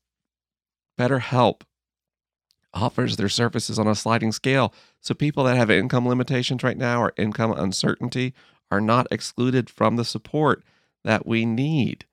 BetterHelp 0.98 1.62
offers 2.74 3.16
their 3.16 3.28
services 3.28 3.78
on 3.78 3.88
a 3.88 3.94
sliding 3.94 4.32
scale. 4.32 4.72
So 5.00 5.14
people 5.14 5.44
that 5.44 5.56
have 5.56 5.70
income 5.70 6.06
limitations 6.06 6.62
right 6.62 6.76
now 6.76 7.02
or 7.02 7.12
income 7.16 7.52
uncertainty 7.52 8.34
are 8.70 8.80
not 8.80 9.06
excluded 9.10 9.68
from 9.68 9.96
the 9.96 10.04
support 10.04 10.62
that 11.04 11.26
we 11.26 11.44
need. 11.44 12.04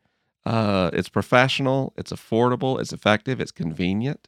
Uh, 0.45 0.89
it's 0.93 1.10
professional, 1.10 1.93
it's 1.97 2.12
affordable, 2.12 2.79
it's 2.79 2.93
effective, 2.93 3.41
it's 3.41 3.51
convenient. 3.51 4.27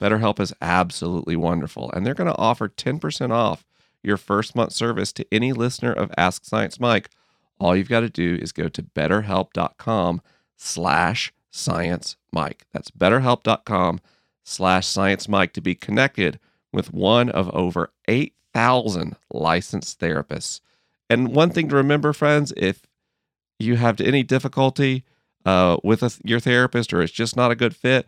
BetterHelp 0.00 0.38
is 0.38 0.54
absolutely 0.62 1.34
wonderful. 1.34 1.90
And 1.90 2.06
they're 2.06 2.14
going 2.14 2.32
to 2.32 2.38
offer 2.38 2.68
10% 2.68 3.32
off 3.32 3.66
your 4.02 4.16
first 4.16 4.54
month 4.54 4.72
service 4.72 5.12
to 5.14 5.26
any 5.32 5.52
listener 5.52 5.92
of 5.92 6.12
Ask 6.16 6.44
Science 6.44 6.78
Mike. 6.78 7.10
All 7.58 7.76
you've 7.76 7.88
got 7.88 8.00
to 8.00 8.10
do 8.10 8.38
is 8.40 8.52
go 8.52 8.68
to 8.68 8.82
betterhelp.com 8.82 10.22
slash 10.56 11.32
science 11.50 12.16
mike. 12.32 12.66
That's 12.72 12.90
betterhelp.com 12.90 14.00
slash 14.44 14.86
science 14.86 15.28
mike 15.28 15.52
to 15.54 15.60
be 15.60 15.74
connected 15.74 16.38
with 16.72 16.92
one 16.92 17.28
of 17.30 17.50
over 17.54 17.92
8,000 18.06 19.16
licensed 19.32 20.00
therapists. 20.00 20.60
And 21.10 21.34
one 21.34 21.50
thing 21.50 21.68
to 21.68 21.76
remember, 21.76 22.12
friends, 22.12 22.52
if 22.56 22.86
you 23.58 23.76
have 23.76 24.00
any 24.00 24.22
difficulty 24.22 25.04
uh, 25.44 25.78
with 25.82 26.02
a, 26.02 26.12
your 26.24 26.40
therapist 26.40 26.92
or 26.92 27.02
it's 27.02 27.12
just 27.12 27.36
not 27.36 27.50
a 27.50 27.56
good 27.56 27.74
fit, 27.74 28.06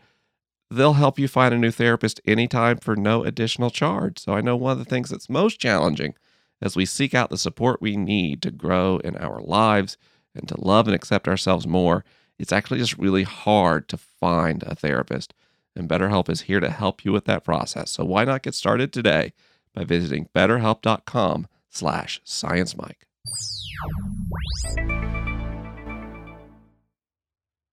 they'll 0.70 0.92
help 0.94 1.18
you 1.18 1.26
find 1.26 1.52
a 1.52 1.58
new 1.58 1.70
therapist 1.70 2.20
anytime 2.26 2.76
for 2.76 2.94
no 2.94 3.24
additional 3.24 3.70
charge. 3.70 4.18
So 4.18 4.34
I 4.34 4.40
know 4.40 4.56
one 4.56 4.72
of 4.72 4.78
the 4.78 4.84
things 4.84 5.10
that's 5.10 5.28
most 5.28 5.58
challenging 5.58 6.14
as 6.62 6.76
we 6.76 6.84
seek 6.84 7.14
out 7.14 7.30
the 7.30 7.38
support 7.38 7.80
we 7.80 7.96
need 7.96 8.42
to 8.42 8.50
grow 8.50 8.98
in 8.98 9.16
our 9.16 9.40
lives 9.40 9.96
and 10.34 10.48
to 10.48 10.60
love 10.60 10.86
and 10.86 10.94
accept 10.94 11.28
ourselves 11.28 11.66
more 11.66 12.04
it's 12.40 12.52
actually 12.52 12.78
just 12.78 12.96
really 12.96 13.24
hard 13.24 13.86
to 13.88 13.98
find 13.98 14.62
a 14.62 14.74
therapist. 14.74 15.34
And 15.76 15.86
BetterHelp 15.86 16.30
is 16.30 16.42
here 16.42 16.58
to 16.58 16.70
help 16.70 17.04
you 17.04 17.12
with 17.12 17.26
that 17.26 17.44
process. 17.44 17.90
So 17.90 18.02
why 18.02 18.24
not 18.24 18.42
get 18.42 18.54
started 18.54 18.94
today 18.94 19.34
by 19.74 19.84
visiting 19.84 20.30
betterhelp.com 20.34 21.48
slash 21.68 22.22
sciencemike. 22.24 23.02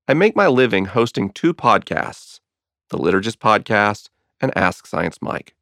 I 0.10 0.14
make 0.14 0.36
my 0.36 0.48
living 0.48 0.86
hosting 0.86 1.30
two 1.30 1.54
podcasts, 1.54 2.42
the 2.90 2.98
Liturgist 2.98 3.38
Podcast 3.38 4.10
and 4.42 4.56
Ask 4.56 4.86
Science 4.86 5.22
Mike. 5.22 5.57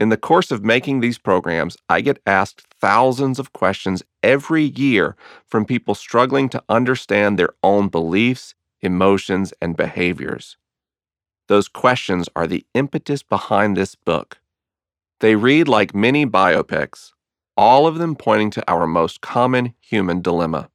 In 0.00 0.08
the 0.08 0.16
course 0.16 0.50
of 0.50 0.64
making 0.64 1.00
these 1.00 1.18
programs, 1.18 1.76
I 1.88 2.00
get 2.00 2.20
asked 2.26 2.66
thousands 2.80 3.38
of 3.38 3.52
questions 3.52 4.02
every 4.22 4.64
year 4.64 5.16
from 5.46 5.64
people 5.64 5.94
struggling 5.94 6.48
to 6.50 6.62
understand 6.68 7.38
their 7.38 7.50
own 7.62 7.88
beliefs, 7.88 8.54
emotions, 8.82 9.54
and 9.62 9.76
behaviors. 9.76 10.56
Those 11.46 11.68
questions 11.68 12.28
are 12.34 12.46
the 12.46 12.66
impetus 12.74 13.22
behind 13.22 13.76
this 13.76 13.94
book. 13.94 14.38
They 15.20 15.36
read 15.36 15.68
like 15.68 15.94
mini 15.94 16.26
biopics, 16.26 17.12
all 17.56 17.86
of 17.86 17.98
them 17.98 18.16
pointing 18.16 18.50
to 18.50 18.70
our 18.70 18.86
most 18.86 19.20
common 19.20 19.74
human 19.80 20.22
dilemma. 20.22 20.70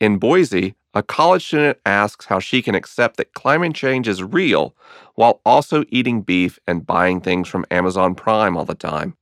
In 0.00 0.18
Boise, 0.18 0.76
a 0.94 1.02
college 1.02 1.46
student 1.46 1.78
asks 1.86 2.26
how 2.26 2.38
she 2.38 2.60
can 2.60 2.74
accept 2.74 3.16
that 3.16 3.32
climate 3.34 3.74
change 3.74 4.06
is 4.06 4.22
real 4.22 4.74
while 5.14 5.40
also 5.44 5.84
eating 5.88 6.20
beef 6.20 6.58
and 6.66 6.86
buying 6.86 7.20
things 7.20 7.48
from 7.48 7.64
Amazon 7.70 8.14
Prime 8.14 8.56
all 8.56 8.64
the 8.64 8.74
time. 8.74 9.16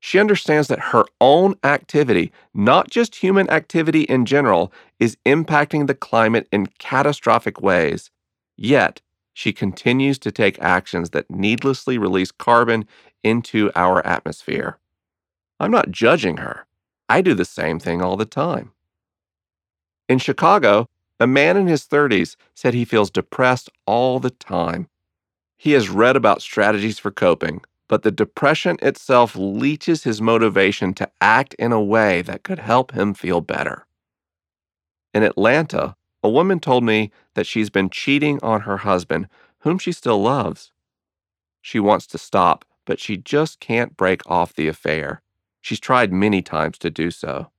She 0.00 0.18
understands 0.18 0.68
that 0.68 0.78
her 0.78 1.04
own 1.20 1.56
activity, 1.64 2.32
not 2.54 2.90
just 2.90 3.16
human 3.16 3.50
activity 3.50 4.02
in 4.02 4.24
general, 4.24 4.72
is 5.00 5.16
impacting 5.26 5.86
the 5.86 5.94
climate 5.94 6.48
in 6.52 6.68
catastrophic 6.78 7.60
ways. 7.60 8.10
Yet, 8.56 9.00
she 9.34 9.52
continues 9.52 10.18
to 10.20 10.32
take 10.32 10.60
actions 10.62 11.10
that 11.10 11.30
needlessly 11.30 11.98
release 11.98 12.30
carbon 12.30 12.86
into 13.22 13.70
our 13.74 14.04
atmosphere. 14.06 14.78
I'm 15.60 15.70
not 15.70 15.90
judging 15.90 16.38
her. 16.38 16.66
I 17.08 17.20
do 17.20 17.34
the 17.34 17.44
same 17.44 17.78
thing 17.78 18.00
all 18.00 18.16
the 18.16 18.24
time. 18.24 18.72
In 20.08 20.18
Chicago, 20.18 20.88
a 21.18 21.26
man 21.26 21.56
in 21.56 21.66
his 21.66 21.84
30s 21.84 22.36
said 22.54 22.74
he 22.74 22.84
feels 22.84 23.10
depressed 23.10 23.70
all 23.86 24.20
the 24.20 24.30
time. 24.30 24.88
He 25.56 25.72
has 25.72 25.88
read 25.88 26.16
about 26.16 26.42
strategies 26.42 26.98
for 26.98 27.10
coping, 27.10 27.62
but 27.88 28.02
the 28.02 28.10
depression 28.10 28.76
itself 28.82 29.34
leeches 29.34 30.04
his 30.04 30.20
motivation 30.20 30.92
to 30.94 31.10
act 31.20 31.54
in 31.54 31.72
a 31.72 31.82
way 31.82 32.22
that 32.22 32.42
could 32.42 32.58
help 32.58 32.92
him 32.92 33.14
feel 33.14 33.40
better. 33.40 33.86
In 35.14 35.22
Atlanta, 35.22 35.96
a 36.22 36.28
woman 36.28 36.60
told 36.60 36.84
me 36.84 37.10
that 37.34 37.46
she's 37.46 37.70
been 37.70 37.88
cheating 37.88 38.38
on 38.42 38.62
her 38.62 38.78
husband, 38.78 39.28
whom 39.60 39.78
she 39.78 39.92
still 39.92 40.20
loves. 40.20 40.72
She 41.62 41.80
wants 41.80 42.06
to 42.08 42.18
stop, 42.18 42.64
but 42.84 43.00
she 43.00 43.16
just 43.16 43.58
can't 43.58 43.96
break 43.96 44.22
off 44.26 44.54
the 44.54 44.68
affair. 44.68 45.22
She's 45.60 45.80
tried 45.80 46.12
many 46.12 46.42
times 46.42 46.78
to 46.78 46.90
do 46.90 47.10
so. 47.10 47.50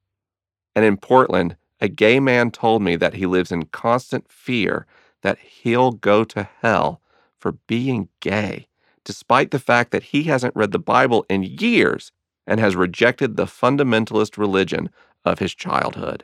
And 0.75 0.85
in 0.85 0.97
Portland, 0.97 1.57
a 1.79 1.87
gay 1.87 2.19
man 2.19 2.51
told 2.51 2.81
me 2.81 2.95
that 2.95 3.15
he 3.15 3.25
lives 3.25 3.51
in 3.51 3.65
constant 3.65 4.29
fear 4.29 4.85
that 5.21 5.39
he'll 5.39 5.91
go 5.91 6.23
to 6.23 6.49
hell 6.61 7.01
for 7.39 7.53
being 7.67 8.09
gay, 8.19 8.67
despite 9.03 9.51
the 9.51 9.59
fact 9.59 9.91
that 9.91 10.03
he 10.03 10.23
hasn't 10.23 10.55
read 10.55 10.71
the 10.71 10.79
Bible 10.79 11.25
in 11.29 11.43
years 11.43 12.11
and 12.45 12.59
has 12.59 12.75
rejected 12.75 13.35
the 13.35 13.45
fundamentalist 13.45 14.37
religion 14.37 14.89
of 15.25 15.39
his 15.39 15.53
childhood. 15.53 16.23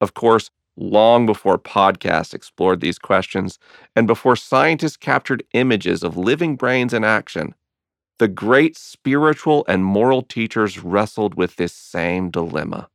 Of 0.00 0.14
course, 0.14 0.50
long 0.76 1.26
before 1.26 1.58
podcasts 1.58 2.34
explored 2.34 2.80
these 2.80 2.98
questions 2.98 3.58
and 3.94 4.06
before 4.06 4.36
scientists 4.36 4.96
captured 4.96 5.42
images 5.52 6.02
of 6.02 6.16
living 6.16 6.56
brains 6.56 6.92
in 6.92 7.02
action, 7.02 7.54
the 8.18 8.28
great 8.28 8.76
spiritual 8.76 9.64
and 9.68 9.84
moral 9.84 10.22
teachers 10.22 10.78
wrestled 10.78 11.34
with 11.34 11.56
this 11.56 11.72
same 11.72 12.30
dilemma. 12.30 12.88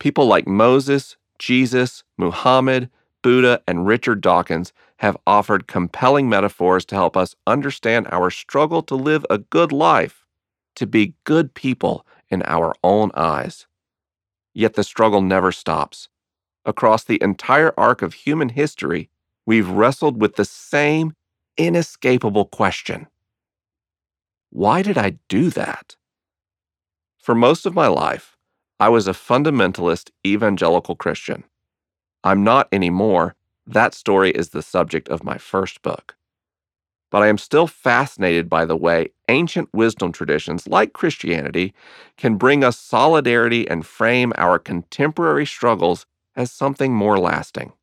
People 0.00 0.26
like 0.26 0.48
Moses, 0.48 1.16
Jesus, 1.38 2.02
Muhammad, 2.16 2.90
Buddha, 3.22 3.62
and 3.68 3.86
Richard 3.86 4.22
Dawkins 4.22 4.72
have 4.96 5.16
offered 5.26 5.66
compelling 5.66 6.28
metaphors 6.28 6.86
to 6.86 6.94
help 6.94 7.18
us 7.18 7.36
understand 7.46 8.08
our 8.10 8.30
struggle 8.30 8.82
to 8.84 8.94
live 8.94 9.26
a 9.28 9.38
good 9.38 9.72
life, 9.72 10.24
to 10.76 10.86
be 10.86 11.14
good 11.24 11.52
people 11.54 12.06
in 12.30 12.42
our 12.46 12.74
own 12.82 13.10
eyes. 13.14 13.66
Yet 14.54 14.72
the 14.74 14.84
struggle 14.84 15.20
never 15.20 15.52
stops. 15.52 16.08
Across 16.64 17.04
the 17.04 17.22
entire 17.22 17.74
arc 17.78 18.00
of 18.00 18.14
human 18.14 18.50
history, 18.50 19.10
we've 19.44 19.68
wrestled 19.68 20.20
with 20.20 20.36
the 20.36 20.44
same 20.46 21.12
inescapable 21.58 22.46
question 22.46 23.06
Why 24.48 24.80
did 24.80 24.96
I 24.96 25.18
do 25.28 25.50
that? 25.50 25.96
For 27.18 27.34
most 27.34 27.66
of 27.66 27.74
my 27.74 27.86
life, 27.86 28.38
I 28.80 28.88
was 28.88 29.06
a 29.06 29.12
fundamentalist 29.12 30.08
evangelical 30.26 30.96
Christian. 30.96 31.44
I'm 32.24 32.42
not 32.42 32.66
anymore. 32.72 33.34
That 33.66 33.92
story 33.92 34.30
is 34.30 34.48
the 34.48 34.62
subject 34.62 35.06
of 35.10 35.22
my 35.22 35.36
first 35.36 35.82
book. 35.82 36.16
But 37.10 37.22
I 37.22 37.26
am 37.26 37.36
still 37.36 37.66
fascinated 37.66 38.48
by 38.48 38.64
the 38.64 38.76
way 38.76 39.08
ancient 39.28 39.68
wisdom 39.74 40.12
traditions, 40.12 40.66
like 40.66 40.94
Christianity, 40.94 41.74
can 42.16 42.36
bring 42.36 42.64
us 42.64 42.78
solidarity 42.78 43.68
and 43.68 43.84
frame 43.84 44.32
our 44.38 44.58
contemporary 44.58 45.44
struggles 45.44 46.06
as 46.34 46.50
something 46.50 46.94
more 46.94 47.18
lasting. 47.18 47.74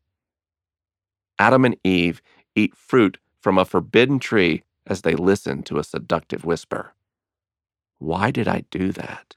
Adam 1.38 1.64
and 1.64 1.78
Eve 1.84 2.24
eat 2.56 2.76
fruit 2.76 3.20
from 3.40 3.60
a 3.60 3.66
forbidden 3.66 4.18
tree 4.18 4.64
as 4.88 5.04
they 5.04 5.14
listen 5.14 5.62
to 5.62 5.78
a 5.78 5.84
seductive 5.84 6.44
whisper. 6.44 6.96
Why 8.00 8.32
did 8.32 8.48
I 8.48 8.64
do 8.72 8.92
that? 8.94 9.36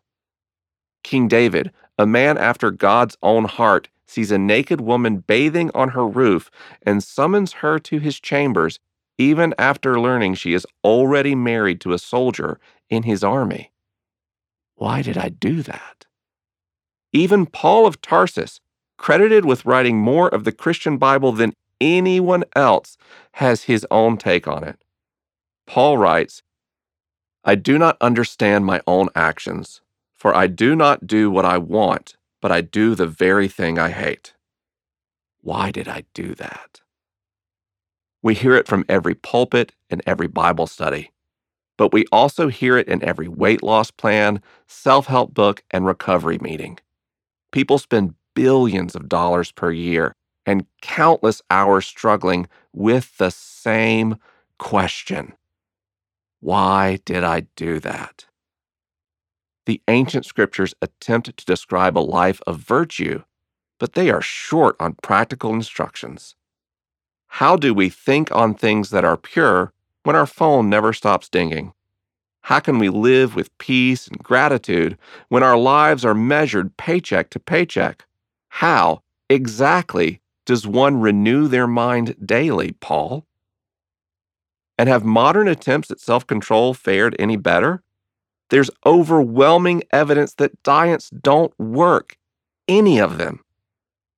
King 1.02 1.28
David, 1.28 1.72
a 1.98 2.06
man 2.06 2.38
after 2.38 2.70
God's 2.70 3.16
own 3.22 3.44
heart, 3.44 3.88
sees 4.06 4.30
a 4.30 4.38
naked 4.38 4.80
woman 4.80 5.18
bathing 5.18 5.70
on 5.74 5.90
her 5.90 6.06
roof 6.06 6.50
and 6.82 7.02
summons 7.02 7.52
her 7.54 7.78
to 7.78 7.98
his 7.98 8.18
chambers, 8.18 8.80
even 9.18 9.54
after 9.58 10.00
learning 10.00 10.34
she 10.34 10.52
is 10.52 10.66
already 10.82 11.34
married 11.34 11.80
to 11.80 11.92
a 11.92 11.98
soldier 11.98 12.58
in 12.88 13.04
his 13.04 13.22
army. 13.22 13.70
Why 14.74 15.02
did 15.02 15.16
I 15.16 15.28
do 15.28 15.62
that? 15.62 16.06
Even 17.12 17.46
Paul 17.46 17.86
of 17.86 18.00
Tarsus, 18.00 18.60
credited 18.96 19.44
with 19.44 19.64
writing 19.64 19.98
more 19.98 20.28
of 20.28 20.44
the 20.44 20.52
Christian 20.52 20.96
Bible 20.96 21.32
than 21.32 21.54
anyone 21.80 22.44
else, 22.56 22.96
has 23.32 23.64
his 23.64 23.86
own 23.90 24.16
take 24.16 24.48
on 24.48 24.64
it. 24.64 24.82
Paul 25.66 25.98
writes, 25.98 26.42
I 27.44 27.54
do 27.54 27.78
not 27.78 27.96
understand 28.00 28.66
my 28.66 28.80
own 28.86 29.08
actions 29.14 29.80
For 30.20 30.36
I 30.36 30.48
do 30.48 30.76
not 30.76 31.06
do 31.06 31.30
what 31.30 31.46
I 31.46 31.56
want, 31.56 32.18
but 32.42 32.52
I 32.52 32.60
do 32.60 32.94
the 32.94 33.06
very 33.06 33.48
thing 33.48 33.78
I 33.78 33.88
hate. 33.88 34.34
Why 35.40 35.70
did 35.70 35.88
I 35.88 36.04
do 36.12 36.34
that? 36.34 36.82
We 38.22 38.34
hear 38.34 38.54
it 38.54 38.68
from 38.68 38.84
every 38.86 39.14
pulpit 39.14 39.72
and 39.88 40.02
every 40.04 40.26
Bible 40.26 40.66
study, 40.66 41.10
but 41.78 41.94
we 41.94 42.04
also 42.12 42.48
hear 42.48 42.76
it 42.76 42.86
in 42.86 43.02
every 43.02 43.28
weight 43.28 43.62
loss 43.62 43.90
plan, 43.90 44.42
self 44.66 45.06
help 45.06 45.32
book, 45.32 45.64
and 45.70 45.86
recovery 45.86 46.38
meeting. 46.38 46.78
People 47.50 47.78
spend 47.78 48.14
billions 48.34 48.94
of 48.94 49.08
dollars 49.08 49.50
per 49.52 49.72
year 49.72 50.12
and 50.44 50.66
countless 50.82 51.40
hours 51.50 51.86
struggling 51.86 52.46
with 52.74 53.16
the 53.16 53.30
same 53.30 54.16
question 54.58 55.32
Why 56.40 56.98
did 57.06 57.24
I 57.24 57.46
do 57.56 57.80
that? 57.80 58.26
The 59.70 59.80
ancient 59.86 60.26
scriptures 60.26 60.74
attempt 60.82 61.36
to 61.36 61.44
describe 61.44 61.96
a 61.96 62.00
life 62.00 62.40
of 62.44 62.58
virtue, 62.58 63.22
but 63.78 63.92
they 63.92 64.10
are 64.10 64.20
short 64.20 64.74
on 64.80 64.96
practical 65.00 65.54
instructions. 65.54 66.34
How 67.28 67.54
do 67.54 67.72
we 67.72 67.88
think 67.88 68.34
on 68.34 68.56
things 68.56 68.90
that 68.90 69.04
are 69.04 69.16
pure 69.16 69.72
when 70.02 70.16
our 70.16 70.26
phone 70.26 70.68
never 70.68 70.92
stops 70.92 71.28
dinging? 71.28 71.72
How 72.40 72.58
can 72.58 72.80
we 72.80 72.88
live 72.88 73.36
with 73.36 73.56
peace 73.58 74.08
and 74.08 74.18
gratitude 74.18 74.98
when 75.28 75.44
our 75.44 75.56
lives 75.56 76.04
are 76.04 76.14
measured 76.14 76.76
paycheck 76.76 77.30
to 77.30 77.38
paycheck? 77.38 78.06
How, 78.48 79.02
exactly, 79.28 80.20
does 80.46 80.66
one 80.66 80.98
renew 80.98 81.46
their 81.46 81.68
mind 81.68 82.16
daily, 82.26 82.72
Paul? 82.80 83.24
And 84.76 84.88
have 84.88 85.04
modern 85.04 85.46
attempts 85.46 85.92
at 85.92 86.00
self 86.00 86.26
control 86.26 86.74
fared 86.74 87.14
any 87.20 87.36
better? 87.36 87.84
There's 88.50 88.70
overwhelming 88.84 89.84
evidence 89.92 90.34
that 90.34 90.62
diets 90.62 91.10
don't 91.10 91.58
work, 91.58 92.18
any 92.68 92.98
of 92.98 93.16
them. 93.16 93.40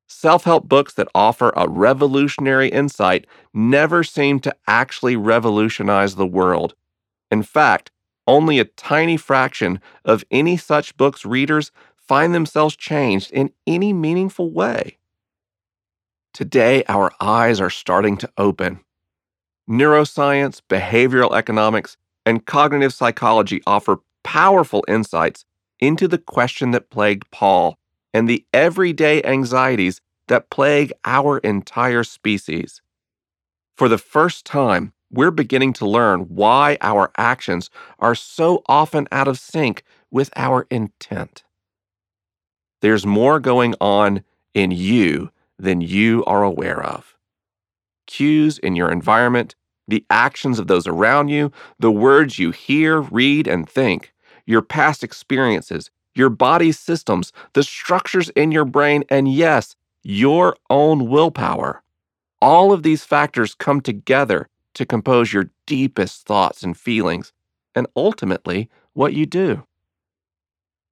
Self 0.09 0.45
help 0.45 0.69
books 0.69 0.95
that 0.95 1.09
offer 1.15 1.53
a 1.57 1.69
revolutionary 1.69 2.69
insight 2.69 3.27
never 3.53 4.03
seem 4.05 4.41
to 4.41 4.55
actually 4.67 5.17
revolutionize 5.17 6.15
the 6.15 6.27
world. 6.27 6.75
In 7.31 7.43
fact, 7.43 7.91
only 8.27 8.59
a 8.59 8.65
tiny 8.65 9.17
fraction 9.17 9.81
of 10.05 10.25
any 10.31 10.57
such 10.57 10.97
books' 10.97 11.25
readers 11.25 11.73
find 11.97 12.35
themselves 12.35 12.77
changed 12.77 13.31
in 13.33 13.53
any 13.67 13.93
meaningful 13.93 14.51
way. 14.51 14.99
Today, 16.33 16.85
our 16.89 17.13
eyes 17.21 17.61
are 17.61 17.71
starting 17.71 18.17
to 18.19 18.31
open. 18.39 18.81
Neuroscience, 19.69 20.61
behavioral 20.69 21.37
economics, 21.37 21.97
and 22.25 22.47
cognitive 22.47 22.93
psychology 22.93 23.61
offer 23.67 23.99
powerful 24.25 24.85
insights 24.89 25.45
into 25.81 26.07
the 26.09 26.19
question 26.19 26.71
that 26.71 26.91
plagued 26.91 27.31
Paul 27.31 27.77
and 28.15 28.29
the 28.29 28.45
everyday 28.53 29.23
anxieties 29.23 30.01
that 30.29 30.51
plague 30.51 30.93
our 31.05 31.39
entire 31.39 32.05
species. 32.05 32.81
For 33.77 33.89
the 33.89 33.99
first 33.99 34.45
time, 34.45 34.93
we're 35.11 35.31
beginning 35.31 35.73
to 35.75 35.87
learn 35.87 36.21
why 36.23 36.79
our 36.81 37.11
actions 37.17 37.69
are 37.99 38.15
so 38.15 38.63
often 38.67 39.07
out 39.13 39.29
of 39.29 39.39
sync 39.39 39.83
with 40.11 40.31
our 40.37 40.67
intent. 40.71 41.45
There's 42.81 43.07
more 43.07 43.39
going 43.41 43.75
on 43.81 44.25
in 44.55 44.71
you 44.71 45.31
than 45.59 45.81
you 45.81 46.25
are 46.25 46.43
aware 46.43 46.83
of. 46.83 47.17
Cues 48.07 48.59
in 48.59 48.75
your 48.75 48.91
environment, 48.91 49.55
the 49.89 50.05
actions 50.11 50.59
of 50.59 50.67
those 50.67 50.87
around 50.87 51.29
you, 51.29 51.51
the 51.79 51.91
words 51.91 52.39
you 52.39 52.51
hear, 52.51 53.01
read, 53.01 53.47
and 53.47 53.69
think, 53.69 54.13
your 54.47 54.63
past 54.63 55.03
experiences, 55.03 55.91
your 56.15 56.29
body's 56.31 56.79
systems, 56.79 57.33
the 57.55 57.63
structures 57.63 58.29
in 58.31 58.53
your 58.53 58.65
brain, 58.65 59.05
and 59.09 59.33
yes, 59.33 59.77
your 60.03 60.57
own 60.71 61.09
willpower. 61.09 61.83
All 62.41 62.73
of 62.73 62.83
these 62.83 63.05
factors 63.05 63.55
come 63.55 63.81
together 63.81 64.49
to 64.75 64.87
compose 64.87 65.33
your 65.33 65.51
deepest 65.67 66.27
thoughts 66.27 66.63
and 66.63 66.77
feelings, 66.77 67.33
and 67.75 67.87
ultimately, 67.97 68.69
what 68.95 69.15
you 69.15 69.27
do. 69.27 69.65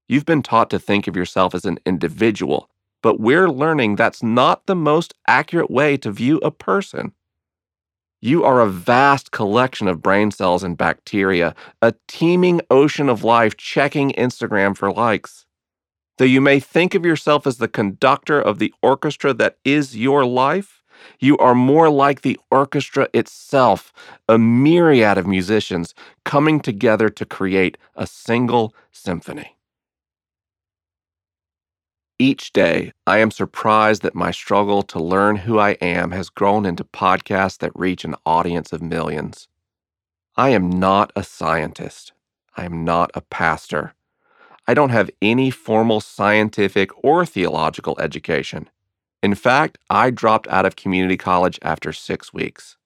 You've 0.09 0.27
been 0.27 0.43
taught 0.43 0.71
to 0.71 0.79
think 0.79 1.07
of 1.07 1.17
yourself 1.17 1.55
as 1.55 1.65
an 1.65 1.79
individual, 1.87 2.69
but 3.03 3.21
we're 3.21 3.49
learning 3.49 3.97
that's 3.97 4.23
not 4.23 4.67
the 4.67 4.75
most 4.75 5.15
accurate 5.27 5.71
way 5.71 5.97
to 5.99 6.11
view 6.11 6.39
a 6.39 6.51
person. 6.51 7.13
You 8.23 8.45
are 8.45 8.61
a 8.61 8.69
vast 8.69 9.31
collection 9.31 9.89
of 9.89 10.03
brain 10.03 10.31
cells 10.31 10.63
and 10.63 10.77
bacteria, 10.77 11.55
a 11.81 11.95
teeming 12.07 12.61
ocean 12.71 13.09
of 13.09 13.25
life 13.25 13.57
checking 13.57 14.11
Instagram 14.13 14.77
for 14.77 14.93
likes. 14.93 15.47
Though 16.19 16.27
you 16.27 16.43
may 16.43 16.61
think 16.61 16.95
of 16.95 17.07
yourself 17.07 17.47
as 17.47 17.57
the 17.57 17.67
conductor 17.69 18.39
of 18.39 18.59
the 18.59 18.75
orchestra 18.83 19.33
that 19.35 19.57
is 19.65 19.97
your 19.97 20.27
life, 20.27 20.83
you 21.19 21.39
are 21.39 21.55
more 21.55 21.89
like 21.89 22.21
the 22.21 22.39
orchestra 22.51 23.09
itself, 23.15 23.91
a 24.29 24.37
myriad 24.37 25.17
of 25.17 25.27
musicians 25.27 25.95
coming 26.25 26.61
together 26.61 27.09
to 27.09 27.25
create 27.25 27.79
a 27.97 28.07
single 28.07 28.75
symphony. 28.93 29.57
Each 32.21 32.53
day, 32.53 32.93
I 33.07 33.17
am 33.17 33.31
surprised 33.31 34.03
that 34.03 34.15
my 34.15 34.31
struggle 34.31 34.83
to 34.83 35.03
learn 35.03 35.37
who 35.37 35.59
I 35.59 35.71
am 35.81 36.11
has 36.11 36.29
grown 36.29 36.67
into 36.67 36.85
podcasts 36.85 37.57
that 37.61 37.73
reach 37.75 38.05
an 38.05 38.15
audience 38.27 38.75
of 38.75 38.83
millions. 38.83 39.49
I 40.37 40.51
am 40.51 40.69
not 40.69 41.13
a 41.17 41.25
scientist. 41.25 42.13
I 42.59 42.67
am 42.67 42.85
not 42.85 43.11
a 43.15 43.23
pastor. 43.23 43.95
I 44.69 44.75
don't 44.75 44.91
have 44.91 45.09
any 45.23 45.51
formal 45.51 46.03
scientific 46.03 46.91
or 47.03 47.25
theological 47.25 47.99
education. 47.99 48.69
In 49.23 49.35
fact, 49.35 49.79
I 49.89 50.11
dropped 50.11 50.47
out 50.49 50.67
of 50.67 50.77
community 50.77 51.17
college 51.17 51.59
after 51.63 51.91
six 51.91 52.35
weeks. 52.35 52.77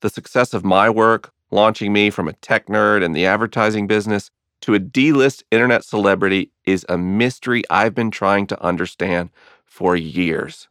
The 0.00 0.08
success 0.08 0.54
of 0.54 0.64
my 0.64 0.88
work, 0.88 1.34
launching 1.50 1.92
me 1.92 2.08
from 2.08 2.28
a 2.28 2.32
tech 2.32 2.68
nerd 2.68 3.02
in 3.02 3.12
the 3.12 3.26
advertising 3.26 3.86
business 3.86 4.30
to 4.62 4.74
a 4.74 4.78
D 4.78 5.12
list 5.12 5.44
internet 5.50 5.84
celebrity 5.84 6.50
is 6.64 6.84
a 6.88 6.98
mystery 6.98 7.62
I've 7.70 7.94
been 7.94 8.10
trying 8.10 8.46
to 8.48 8.62
understand 8.62 9.30
for 9.64 9.96
years. 9.96 10.68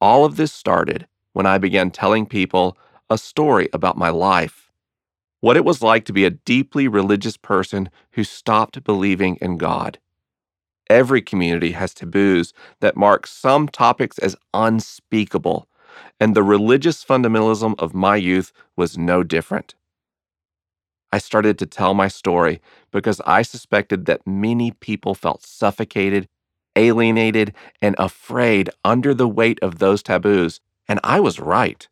All 0.00 0.24
of 0.24 0.36
this 0.36 0.52
started 0.52 1.06
when 1.32 1.46
I 1.46 1.58
began 1.58 1.90
telling 1.90 2.26
people 2.26 2.76
a 3.10 3.18
story 3.18 3.68
about 3.72 3.96
my 3.96 4.10
life, 4.10 4.70
what 5.40 5.56
it 5.56 5.64
was 5.64 5.82
like 5.82 6.04
to 6.06 6.12
be 6.12 6.24
a 6.24 6.30
deeply 6.30 6.88
religious 6.88 7.36
person 7.36 7.90
who 8.12 8.24
stopped 8.24 8.82
believing 8.84 9.36
in 9.36 9.56
God. 9.56 9.98
Every 10.90 11.20
community 11.20 11.72
has 11.72 11.92
taboos 11.92 12.52
that 12.80 12.96
mark 12.96 13.26
some 13.26 13.68
topics 13.68 14.18
as 14.18 14.36
unspeakable, 14.54 15.68
and 16.18 16.34
the 16.34 16.42
religious 16.42 17.04
fundamentalism 17.04 17.74
of 17.78 17.94
my 17.94 18.16
youth 18.16 18.52
was 18.76 18.96
no 18.96 19.22
different. 19.22 19.74
I 21.12 21.18
started 21.18 21.58
to 21.58 21.66
tell 21.66 21.94
my 21.94 22.08
story 22.08 22.60
because 22.90 23.20
I 23.26 23.42
suspected 23.42 24.06
that 24.06 24.26
many 24.26 24.72
people 24.72 25.14
felt 25.14 25.44
suffocated, 25.44 26.28
alienated, 26.76 27.54
and 27.80 27.94
afraid 27.98 28.70
under 28.84 29.14
the 29.14 29.28
weight 29.28 29.58
of 29.62 29.78
those 29.78 30.02
taboos, 30.02 30.60
and 30.86 31.00
I 31.02 31.20
was 31.20 31.40
right. 31.40 31.88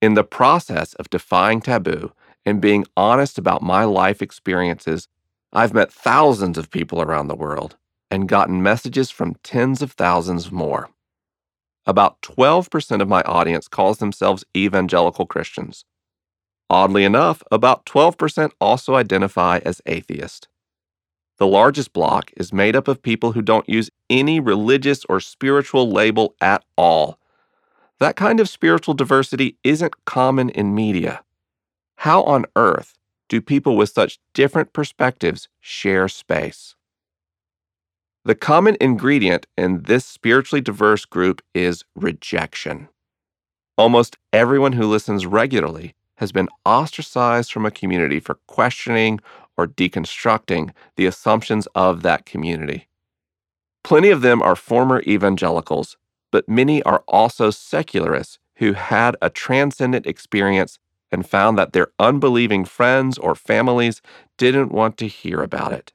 In 0.00 0.14
the 0.14 0.24
process 0.24 0.94
of 0.94 1.10
defying 1.10 1.60
taboo 1.60 2.12
and 2.46 2.60
being 2.60 2.86
honest 2.96 3.36
about 3.36 3.62
my 3.62 3.84
life 3.84 4.22
experiences, 4.22 5.08
I've 5.52 5.74
met 5.74 5.92
thousands 5.92 6.56
of 6.56 6.70
people 6.70 7.02
around 7.02 7.28
the 7.28 7.36
world 7.36 7.76
and 8.10 8.28
gotten 8.28 8.62
messages 8.62 9.10
from 9.10 9.34
tens 9.42 9.82
of 9.82 9.92
thousands 9.92 10.50
more. 10.50 10.90
About 11.86 12.22
12% 12.22 13.00
of 13.02 13.08
my 13.08 13.22
audience 13.22 13.68
calls 13.68 13.98
themselves 13.98 14.44
evangelical 14.56 15.26
Christians. 15.26 15.84
Oddly 16.70 17.02
enough, 17.02 17.42
about 17.50 17.84
12% 17.84 18.52
also 18.60 18.94
identify 18.94 19.58
as 19.64 19.82
atheist. 19.86 20.46
The 21.38 21.46
largest 21.46 21.92
block 21.92 22.30
is 22.36 22.52
made 22.52 22.76
up 22.76 22.86
of 22.86 23.02
people 23.02 23.32
who 23.32 23.42
don't 23.42 23.68
use 23.68 23.90
any 24.08 24.38
religious 24.38 25.04
or 25.06 25.18
spiritual 25.18 25.90
label 25.90 26.36
at 26.40 26.64
all. 26.76 27.18
That 27.98 28.14
kind 28.14 28.38
of 28.38 28.48
spiritual 28.48 28.94
diversity 28.94 29.56
isn't 29.64 30.04
common 30.04 30.48
in 30.50 30.74
media. 30.74 31.24
How 31.96 32.22
on 32.22 32.46
earth 32.54 32.94
do 33.28 33.40
people 33.40 33.76
with 33.76 33.90
such 33.90 34.20
different 34.32 34.72
perspectives 34.72 35.48
share 35.58 36.06
space? 36.06 36.76
The 38.24 38.36
common 38.36 38.76
ingredient 38.80 39.46
in 39.56 39.82
this 39.82 40.04
spiritually 40.06 40.60
diverse 40.60 41.04
group 41.04 41.42
is 41.52 41.84
rejection. 41.96 42.88
Almost 43.76 44.18
everyone 44.32 44.74
who 44.74 44.86
listens 44.86 45.26
regularly 45.26 45.94
has 46.20 46.32
been 46.32 46.48
ostracized 46.66 47.50
from 47.50 47.64
a 47.64 47.70
community 47.70 48.20
for 48.20 48.34
questioning 48.46 49.18
or 49.56 49.66
deconstructing 49.66 50.70
the 50.96 51.06
assumptions 51.06 51.66
of 51.74 52.02
that 52.02 52.26
community. 52.26 52.88
Plenty 53.82 54.10
of 54.10 54.20
them 54.20 54.42
are 54.42 54.54
former 54.54 55.02
evangelicals, 55.06 55.96
but 56.30 56.46
many 56.46 56.82
are 56.82 57.02
also 57.08 57.50
secularists 57.50 58.38
who 58.56 58.74
had 58.74 59.16
a 59.22 59.30
transcendent 59.30 60.06
experience 60.06 60.78
and 61.10 61.26
found 61.26 61.56
that 61.56 61.72
their 61.72 61.88
unbelieving 61.98 62.66
friends 62.66 63.16
or 63.16 63.34
families 63.34 64.02
didn't 64.36 64.70
want 64.70 64.98
to 64.98 65.08
hear 65.08 65.40
about 65.40 65.72
it. 65.72 65.94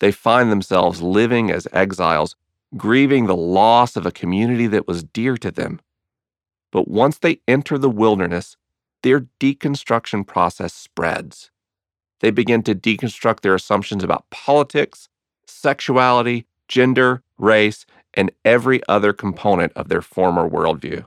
They 0.00 0.12
find 0.12 0.50
themselves 0.50 1.02
living 1.02 1.50
as 1.50 1.68
exiles, 1.74 2.36
grieving 2.74 3.26
the 3.26 3.36
loss 3.36 3.96
of 3.96 4.06
a 4.06 4.10
community 4.10 4.66
that 4.68 4.88
was 4.88 5.04
dear 5.04 5.36
to 5.36 5.50
them. 5.50 5.78
But 6.72 6.88
once 6.88 7.18
they 7.18 7.40
enter 7.46 7.76
the 7.76 7.90
wilderness, 7.90 8.56
their 9.02 9.26
deconstruction 9.40 10.26
process 10.26 10.74
spreads. 10.74 11.50
They 12.20 12.30
begin 12.30 12.62
to 12.64 12.74
deconstruct 12.74 13.40
their 13.40 13.54
assumptions 13.54 14.02
about 14.02 14.28
politics, 14.30 15.08
sexuality, 15.46 16.46
gender, 16.68 17.22
race, 17.38 17.86
and 18.14 18.32
every 18.44 18.80
other 18.88 19.12
component 19.12 19.72
of 19.74 19.88
their 19.88 20.02
former 20.02 20.48
worldview. 20.48 21.06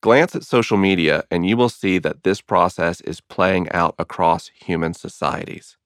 Glance 0.00 0.36
at 0.36 0.44
social 0.44 0.76
media, 0.76 1.24
and 1.30 1.48
you 1.48 1.56
will 1.56 1.68
see 1.70 1.98
that 1.98 2.24
this 2.24 2.40
process 2.40 3.00
is 3.00 3.20
playing 3.20 3.70
out 3.72 3.94
across 3.98 4.50
human 4.54 4.94
societies. 4.94 5.76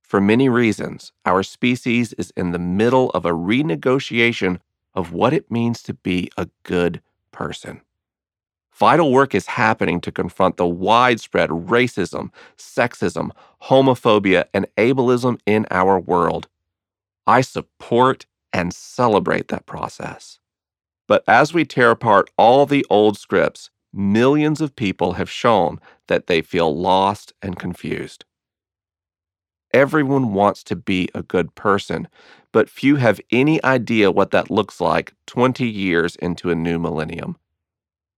For 0.00 0.20
many 0.20 0.48
reasons, 0.48 1.12
our 1.26 1.42
species 1.42 2.14
is 2.14 2.32
in 2.36 2.52
the 2.52 2.58
middle 2.58 3.10
of 3.10 3.26
a 3.26 3.32
renegotiation 3.32 4.60
of 4.94 5.12
what 5.12 5.34
it 5.34 5.50
means 5.50 5.82
to 5.82 5.92
be 5.92 6.30
a 6.36 6.48
good 6.62 7.02
person. 7.30 7.82
Vital 8.78 9.10
work 9.10 9.34
is 9.34 9.46
happening 9.46 10.00
to 10.00 10.12
confront 10.12 10.56
the 10.56 10.66
widespread 10.66 11.50
racism, 11.50 12.30
sexism, 12.56 13.30
homophobia, 13.64 14.44
and 14.54 14.68
ableism 14.76 15.40
in 15.46 15.66
our 15.72 15.98
world. 15.98 16.46
I 17.26 17.40
support 17.40 18.26
and 18.52 18.72
celebrate 18.72 19.48
that 19.48 19.66
process. 19.66 20.38
But 21.08 21.24
as 21.26 21.52
we 21.52 21.64
tear 21.64 21.90
apart 21.90 22.30
all 22.36 22.66
the 22.66 22.86
old 22.88 23.18
scripts, 23.18 23.70
millions 23.92 24.60
of 24.60 24.76
people 24.76 25.14
have 25.14 25.30
shown 25.30 25.80
that 26.06 26.28
they 26.28 26.40
feel 26.40 26.76
lost 26.76 27.32
and 27.42 27.58
confused. 27.58 28.24
Everyone 29.74 30.32
wants 30.32 30.62
to 30.64 30.76
be 30.76 31.08
a 31.16 31.22
good 31.22 31.54
person, 31.56 32.06
but 32.52 32.70
few 32.70 32.96
have 32.96 33.20
any 33.32 33.62
idea 33.64 34.12
what 34.12 34.30
that 34.30 34.52
looks 34.52 34.80
like 34.80 35.14
20 35.26 35.68
years 35.68 36.14
into 36.16 36.50
a 36.50 36.54
new 36.54 36.78
millennium. 36.78 37.36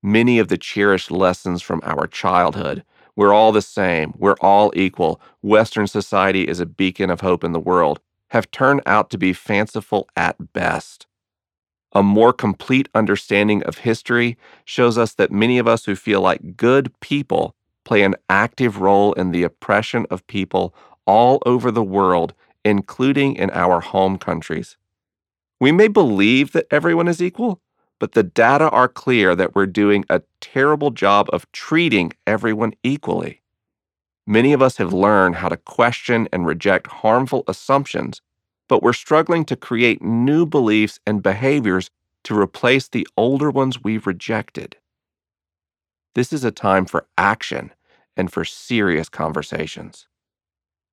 Many 0.03 0.39
of 0.39 0.49
the 0.49 0.59
cherished 0.59 1.11
lessons 1.11 1.63
from 1.63 1.81
our 1.85 2.07
childhood 2.07 2.85
we're 3.17 3.35
all 3.35 3.53
the 3.53 3.61
same, 3.61 4.15
we're 4.17 4.37
all 4.41 4.73
equal, 4.75 5.21
Western 5.43 5.87
society 5.87 6.49
is 6.49 6.59
a 6.59 6.65
beacon 6.65 7.11
of 7.11 7.21
hope 7.21 7.45
in 7.45 7.53
the 7.53 7.61
world 7.61 8.01
have 8.31 8.51
turned 8.51 8.81
out 8.87 9.11
to 9.11 9.19
be 9.19 9.33
fanciful 9.33 10.09
at 10.17 10.53
best. 10.53 11.07
A 11.93 12.03
more 12.03 12.33
complete 12.33 12.89
understanding 12.95 13.63
of 13.65 13.79
history 13.79 14.39
shows 14.65 14.97
us 14.97 15.15
that 15.15 15.33
many 15.33 15.59
of 15.59 15.67
us 15.67 15.85
who 15.85 15.97
feel 15.97 16.21
like 16.21 16.57
good 16.57 16.93
people 17.01 17.55
play 17.85 18.05
an 18.05 18.15
active 18.29 18.81
role 18.81 19.13
in 19.15 19.33
the 19.33 19.43
oppression 19.43 20.07
of 20.11 20.27
people 20.29 20.75
all 21.07 21.43
over 21.45 21.73
the 21.73 21.83
world, 21.83 22.33
including 22.65 23.35
in 23.35 23.51
our 23.51 23.81
home 23.81 24.17
countries. 24.17 24.77
We 25.61 25.73
may 25.73 25.89
believe 25.89 26.53
that 26.53 26.69
everyone 26.71 27.09
is 27.09 27.21
equal, 27.21 27.61
but 28.01 28.13
the 28.13 28.25
data 28.25 28.69
are 28.71 28.89
clear 28.89 29.37
that 29.37 29.55
we're 29.55 29.67
doing 29.67 30.05
a 30.09 30.23
terrible 30.41 30.91
job 30.91 31.29
of 31.33 31.51
treating 31.53 32.13
everyone 32.27 32.73
equally. 32.83 33.43
Many 34.27 34.53
of 34.53 34.63
us 34.63 34.79
have 34.79 34.93
learned 34.93 35.37
how 35.37 35.51
to 35.51 35.57
question 35.57 36.27
and 36.33 36.47
reject 36.47 36.87
harmful 36.89 37.45
assumptions, 37.47 38.23
but 38.69 38.83
we're 38.83 38.95
struggling 38.95 39.45
to 39.45 39.57
create 39.57 40.03
new 40.03 40.47
beliefs 40.47 40.99
and 41.07 41.23
behaviors 41.23 41.91
to 42.25 42.39
replace 42.39 42.89
the 42.89 43.07
older 43.17 43.51
ones 43.51 43.85
we've 43.85 44.07
rejected. 44.07 44.77
This 46.15 46.33
is 46.33 46.43
a 46.43 46.51
time 46.51 46.87
for 46.87 47.07
action 47.19 47.73
and 48.17 48.33
for 48.33 48.45
serious 48.45 49.09
conversations. 49.09 50.07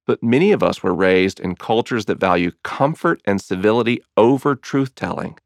But 0.06 0.24
many 0.24 0.52
of 0.52 0.64
us 0.64 0.84
were 0.84 0.94
raised 0.94 1.40
in 1.40 1.56
cultures 1.56 2.06
that 2.06 2.20
value 2.20 2.52
comfort 2.64 3.22
and 3.26 3.42
civility 3.42 4.02
over 4.16 4.56
truth 4.56 4.96
telling. 4.96 5.38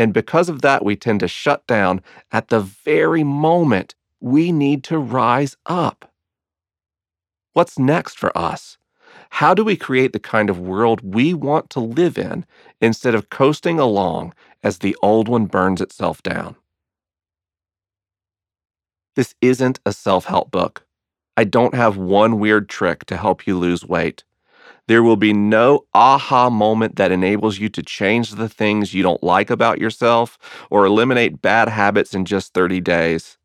And 0.00 0.14
because 0.14 0.48
of 0.48 0.62
that, 0.62 0.82
we 0.82 0.96
tend 0.96 1.20
to 1.20 1.28
shut 1.28 1.66
down 1.66 2.00
at 2.32 2.48
the 2.48 2.60
very 2.60 3.22
moment 3.22 3.94
we 4.18 4.50
need 4.50 4.82
to 4.84 4.98
rise 4.98 5.58
up. 5.66 6.10
What's 7.52 7.78
next 7.78 8.18
for 8.18 8.36
us? 8.36 8.78
How 9.28 9.52
do 9.52 9.62
we 9.62 9.76
create 9.76 10.14
the 10.14 10.18
kind 10.18 10.48
of 10.48 10.58
world 10.58 11.02
we 11.02 11.34
want 11.34 11.68
to 11.70 11.80
live 11.80 12.16
in 12.16 12.46
instead 12.80 13.14
of 13.14 13.28
coasting 13.28 13.78
along 13.78 14.32
as 14.62 14.78
the 14.78 14.96
old 15.02 15.28
one 15.28 15.44
burns 15.44 15.82
itself 15.82 16.22
down? 16.22 16.56
This 19.16 19.34
isn't 19.42 19.80
a 19.84 19.92
self 19.92 20.24
help 20.24 20.50
book. 20.50 20.86
I 21.36 21.44
don't 21.44 21.74
have 21.74 21.98
one 21.98 22.40
weird 22.40 22.70
trick 22.70 23.04
to 23.04 23.18
help 23.18 23.46
you 23.46 23.58
lose 23.58 23.84
weight. 23.84 24.24
There 24.90 25.04
will 25.04 25.14
be 25.14 25.32
no 25.32 25.86
aha 25.94 26.50
moment 26.50 26.96
that 26.96 27.12
enables 27.12 27.60
you 27.60 27.68
to 27.68 27.80
change 27.80 28.32
the 28.32 28.48
things 28.48 28.92
you 28.92 29.04
don't 29.04 29.22
like 29.22 29.48
about 29.48 29.78
yourself 29.78 30.36
or 30.68 30.84
eliminate 30.84 31.40
bad 31.40 31.68
habits 31.68 32.12
in 32.12 32.24
just 32.24 32.54
30 32.54 32.80
days. 32.80 33.38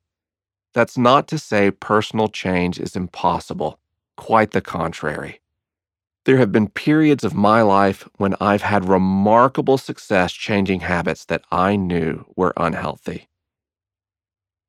That's 0.73 0.97
not 0.97 1.27
to 1.27 1.37
say 1.37 1.69
personal 1.69 2.29
change 2.29 2.79
is 2.79 2.95
impossible, 2.95 3.77
quite 4.17 4.53
the 4.53 4.59
contrary. 4.59 5.39
There 6.23 6.37
have 6.37 6.51
been 6.51 6.67
periods 6.67 7.23
of 7.23 7.35
my 7.35 7.61
life 7.61 8.09
when 8.17 8.33
I've 8.41 8.63
had 8.63 8.89
remarkable 8.89 9.77
success 9.77 10.33
changing 10.33 10.79
habits 10.79 11.25
that 11.25 11.43
I 11.51 11.75
knew 11.75 12.25
were 12.35 12.53
unhealthy. 12.57 13.29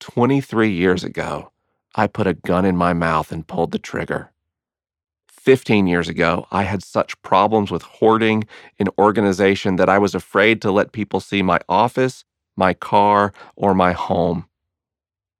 23 0.01 0.69
years 0.69 1.05
ago, 1.05 1.53
I 1.95 2.07
put 2.07 2.27
a 2.27 2.35
gun 2.35 2.67
in 2.67 2.77
my 2.77 2.93
mouth 2.93 3.33
and 3.33 3.47
pulled 3.47 3.73
the 3.73 3.79
trigger. 3.79 4.31
15 5.47 5.87
years 5.87 6.09
ago, 6.09 6.49
I 6.51 6.65
had 6.65 6.83
such 6.83 7.23
problems 7.23 7.71
with 7.71 7.83
hoarding 7.83 8.49
in 8.79 8.89
organization 8.99 9.77
that 9.77 9.89
I 9.89 9.97
was 9.97 10.13
afraid 10.13 10.61
to 10.63 10.73
let 10.73 10.91
people 10.91 11.21
see 11.21 11.41
my 11.41 11.61
office, 11.69 12.25
my 12.57 12.75
car, 12.75 13.33
or 13.55 13.73
my 13.73 13.93
home. 13.93 14.47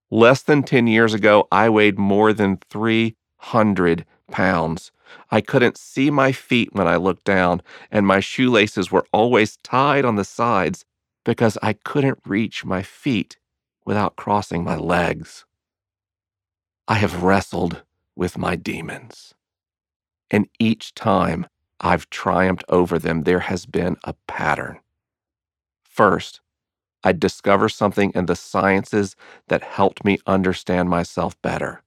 Less 0.09 0.43
than 0.43 0.63
10 0.63 0.87
years 0.87 1.13
ago, 1.13 1.49
I 1.51 1.69
weighed 1.69 1.99
more 1.99 2.33
than 2.33 2.61
300 2.71 4.07
pounds. 4.31 4.93
I 5.33 5.41
couldn't 5.41 5.77
see 5.77 6.09
my 6.13 6.31
feet 6.31 6.69
when 6.73 6.87
I 6.87 6.95
looked 6.95 7.25
down, 7.25 7.61
and 7.91 8.07
my 8.07 8.21
shoelaces 8.21 8.93
were 8.93 9.07
always 9.13 9.57
tied 9.65 10.05
on 10.05 10.15
the 10.15 10.25
sides 10.25 10.85
because 11.25 11.59
I 11.63 11.73
couldn't 11.73 12.21
reach 12.25 12.65
my 12.65 12.83
feet 12.85 13.39
without 13.85 14.15
crossing 14.15 14.63
my 14.63 14.77
legs. 14.77 15.45
I 16.87 16.95
have 16.95 17.25
wrestled 17.25 17.83
with 18.15 18.39
my 18.39 18.55
demons. 18.55 19.36
And 20.31 20.49
each 20.59 20.95
time 20.95 21.47
I've 21.81 22.11
triumphed 22.11 22.65
over 22.69 22.99
them, 22.99 23.23
there 23.23 23.41
has 23.41 23.67
been 23.67 23.97
a 24.05 24.15
pattern. 24.27 24.81
First, 25.83 26.41
I 27.05 27.13
discover 27.13 27.69
something 27.69 28.13
in 28.15 28.27
the 28.27 28.35
sciences 28.37 29.15
that 29.49 29.63
helped 29.63 30.05
me 30.05 30.19
understand 30.27 30.91
myself 30.91 31.41
better. 31.43 31.83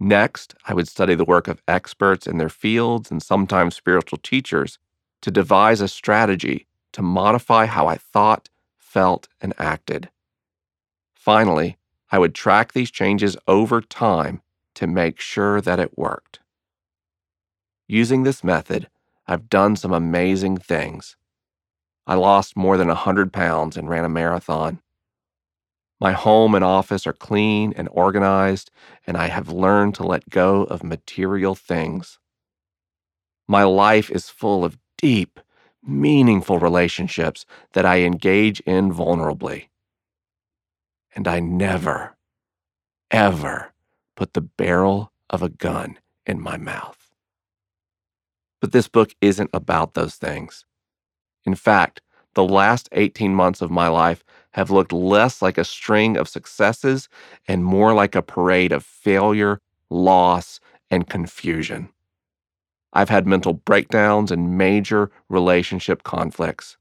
Next, 0.00 0.54
I 0.66 0.74
would 0.74 0.88
study 0.88 1.14
the 1.14 1.24
work 1.24 1.46
of 1.46 1.62
experts 1.68 2.26
in 2.26 2.38
their 2.38 2.48
fields 2.48 3.10
and 3.10 3.22
sometimes 3.22 3.76
spiritual 3.76 4.18
teachers 4.22 4.78
to 5.22 5.30
devise 5.30 5.80
a 5.80 5.88
strategy 5.88 6.66
to 6.92 7.02
modify 7.02 7.66
how 7.66 7.86
I 7.86 7.96
thought, 7.96 8.48
felt, 8.78 9.28
and 9.40 9.52
acted. 9.58 10.10
Finally, 11.14 11.76
I 12.10 12.18
would 12.18 12.34
track 12.34 12.72
these 12.72 12.90
changes 12.90 13.36
over 13.48 13.80
time 13.80 14.42
to 14.74 14.86
make 14.86 15.20
sure 15.20 15.60
that 15.60 15.80
it 15.80 15.98
worked. 15.98 16.40
Using 17.86 18.22
this 18.22 18.44
method, 18.44 18.88
I've 19.26 19.48
done 19.48 19.76
some 19.76 19.92
amazing 19.92 20.58
things. 20.58 21.16
I 22.06 22.14
lost 22.14 22.56
more 22.56 22.76
than 22.76 22.88
100 22.88 23.32
pounds 23.32 23.76
and 23.76 23.88
ran 23.88 24.04
a 24.04 24.08
marathon. 24.08 24.80
My 26.00 26.12
home 26.12 26.54
and 26.54 26.64
office 26.64 27.06
are 27.06 27.12
clean 27.12 27.72
and 27.76 27.88
organized, 27.92 28.70
and 29.06 29.16
I 29.16 29.28
have 29.28 29.48
learned 29.48 29.94
to 29.96 30.02
let 30.02 30.28
go 30.28 30.64
of 30.64 30.82
material 30.84 31.54
things. 31.54 32.18
My 33.48 33.64
life 33.64 34.10
is 34.10 34.28
full 34.28 34.64
of 34.64 34.78
deep, 34.98 35.40
meaningful 35.82 36.58
relationships 36.58 37.46
that 37.72 37.86
I 37.86 38.00
engage 38.00 38.60
in 38.60 38.92
vulnerably 38.92 39.68
and 41.14 41.28
I 41.28 41.40
never, 41.40 42.16
ever 43.10 43.72
put 44.16 44.34
the 44.34 44.40
barrel 44.40 45.12
of 45.30 45.42
a 45.42 45.48
gun 45.48 45.98
in 46.26 46.40
my 46.40 46.56
mouth. 46.56 47.03
But 48.64 48.72
this 48.72 48.88
book 48.88 49.14
isn't 49.20 49.50
about 49.52 49.92
those 49.92 50.14
things. 50.14 50.64
In 51.44 51.54
fact, 51.54 52.00
the 52.32 52.42
last 52.42 52.88
18 52.92 53.34
months 53.34 53.60
of 53.60 53.70
my 53.70 53.88
life 53.88 54.24
have 54.52 54.70
looked 54.70 54.90
less 54.90 55.42
like 55.42 55.58
a 55.58 55.66
string 55.66 56.16
of 56.16 56.30
successes 56.30 57.10
and 57.46 57.62
more 57.62 57.92
like 57.92 58.14
a 58.14 58.22
parade 58.22 58.72
of 58.72 58.82
failure, 58.82 59.60
loss, 59.90 60.60
and 60.90 61.10
confusion. 61.10 61.90
I've 62.94 63.10
had 63.10 63.26
mental 63.26 63.52
breakdowns 63.52 64.30
and 64.30 64.56
major 64.56 65.10
relationship 65.28 66.02
conflicts. 66.02 66.78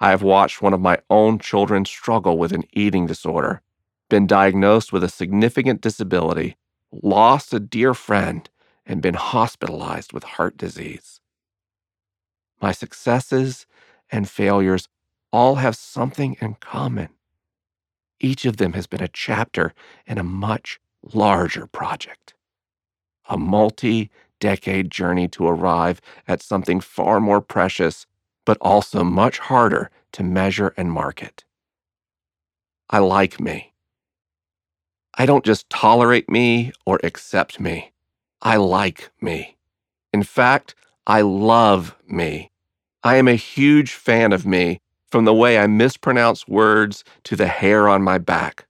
I 0.00 0.10
have 0.10 0.22
watched 0.22 0.60
one 0.60 0.74
of 0.74 0.80
my 0.80 0.98
own 1.08 1.38
children 1.38 1.84
struggle 1.84 2.36
with 2.36 2.50
an 2.50 2.64
eating 2.72 3.06
disorder, 3.06 3.62
been 4.10 4.26
diagnosed 4.26 4.92
with 4.92 5.04
a 5.04 5.08
significant 5.08 5.82
disability, 5.82 6.56
lost 6.90 7.54
a 7.54 7.60
dear 7.60 7.94
friend, 7.94 8.50
and 8.86 9.02
been 9.02 9.14
hospitalized 9.14 10.12
with 10.14 10.24
heart 10.24 10.56
disease. 10.58 11.20
my 12.60 12.72
successes 12.72 13.66
and 14.10 14.28
failures 14.28 14.88
all 15.32 15.56
have 15.56 15.76
something 15.76 16.36
in 16.40 16.54
common. 16.60 17.08
Each 18.20 18.44
of 18.46 18.58
them 18.58 18.74
has 18.74 18.86
been 18.86 19.02
a 19.02 19.08
chapter 19.08 19.74
in 20.06 20.18
a 20.18 20.24
much 20.24 20.80
larger 21.02 21.66
project, 21.66 22.34
a 23.28 23.38
multi 23.38 24.10
decade 24.40 24.90
journey 24.90 25.28
to 25.28 25.46
arrive 25.46 26.00
at 26.28 26.42
something 26.42 26.80
far 26.80 27.20
more 27.20 27.40
precious, 27.40 28.06
but 28.46 28.58
also 28.60 29.04
much 29.04 29.38
harder 29.38 29.90
to 30.12 30.22
measure 30.24 30.74
and 30.76 30.92
market. 30.92 31.44
I 32.90 32.98
like 33.00 33.40
me. 33.40 33.74
I 35.16 35.26
don't 35.26 35.44
just 35.44 35.70
tolerate 35.70 36.30
me 36.30 36.72
or 36.86 37.00
accept 37.04 37.60
me. 37.60 37.92
I 38.42 38.56
like 38.56 39.10
me. 39.20 39.56
In 40.12 40.22
fact, 40.22 40.74
I 41.06 41.20
love 41.20 41.96
me. 42.06 42.50
I 43.02 43.16
am 43.16 43.28
a 43.28 43.34
huge 43.34 43.92
fan 43.92 44.32
of 44.32 44.46
me 44.46 44.80
from 45.10 45.24
the 45.24 45.34
way 45.34 45.58
I 45.58 45.66
mispronounce 45.66 46.48
words 46.48 47.04
to 47.24 47.36
the 47.36 47.46
hair 47.46 47.88
on 47.88 48.02
my 48.02 48.18
back. 48.18 48.66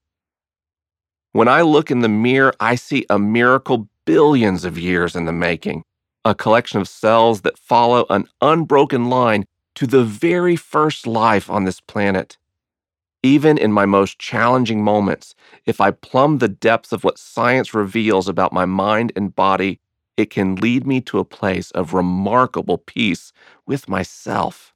When 1.33 1.49
I 1.49 1.63
look 1.63 1.91
in 1.91 2.01
the 2.01 2.09
mirror, 2.09 2.55
I 2.61 2.75
see 2.77 3.07
a 3.11 3.19
miracle 3.19 3.89
billions 4.05 4.65
of 4.65 4.79
years 4.79 5.17
in 5.17 5.25
the 5.25 5.33
making, 5.33 5.85
a 6.25 6.35
collection 6.35 6.81
of 6.81 6.89
cells 6.89 7.43
that 7.43 7.59
follow 7.59 8.07
an 8.09 8.29
unbroken 8.41 9.11
line 9.11 9.45
to 9.75 9.87
the 9.87 10.05
very 10.05 10.57
first 10.57 11.07
life 11.07 11.51
on 11.51 11.65
this 11.65 11.81
planet. 11.81 12.39
Even 13.27 13.59
in 13.59 13.73
my 13.73 13.87
most 13.87 14.21
challenging 14.21 14.85
moments, 14.85 15.35
if 15.65 15.81
I 15.81 15.91
plumb 15.91 16.39
the 16.39 16.47
depths 16.47 16.93
of 16.93 17.03
what 17.03 17.19
science 17.19 17.75
reveals 17.75 18.29
about 18.29 18.53
my 18.53 18.67
mind 18.67 19.11
and 19.17 19.35
body, 19.35 19.81
it 20.17 20.31
can 20.31 20.55
lead 20.55 20.87
me 20.87 21.01
to 21.01 21.19
a 21.19 21.25
place 21.25 21.73
of 21.73 21.93
remarkable 21.93 22.79
peace 22.79 23.33
with 23.67 23.89
myself. 23.89 24.73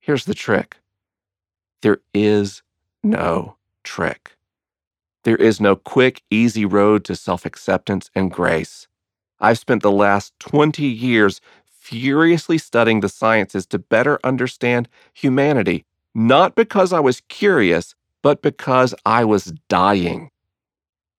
Here's 0.00 0.26
the 0.26 0.34
trick 0.34 0.76
there 1.80 2.00
is 2.12 2.62
no 3.02 3.56
trick. 3.84 4.36
There 5.24 5.36
is 5.36 5.62
no 5.62 5.76
quick, 5.76 6.22
easy 6.30 6.66
road 6.66 7.06
to 7.06 7.16
self 7.16 7.46
acceptance 7.46 8.10
and 8.14 8.30
grace. 8.30 8.86
I've 9.40 9.58
spent 9.58 9.82
the 9.82 9.90
last 9.90 10.38
20 10.40 10.84
years 10.84 11.40
furiously 11.64 12.58
studying 12.58 13.00
the 13.00 13.08
sciences 13.08 13.64
to 13.68 13.78
better 13.78 14.18
understand 14.22 14.90
humanity 15.14 15.86
not 16.18 16.56
because 16.56 16.92
I 16.92 16.98
was 16.98 17.22
curious, 17.28 17.94
but 18.22 18.42
because 18.42 18.92
I 19.06 19.24
was 19.24 19.52
dying. 19.68 20.30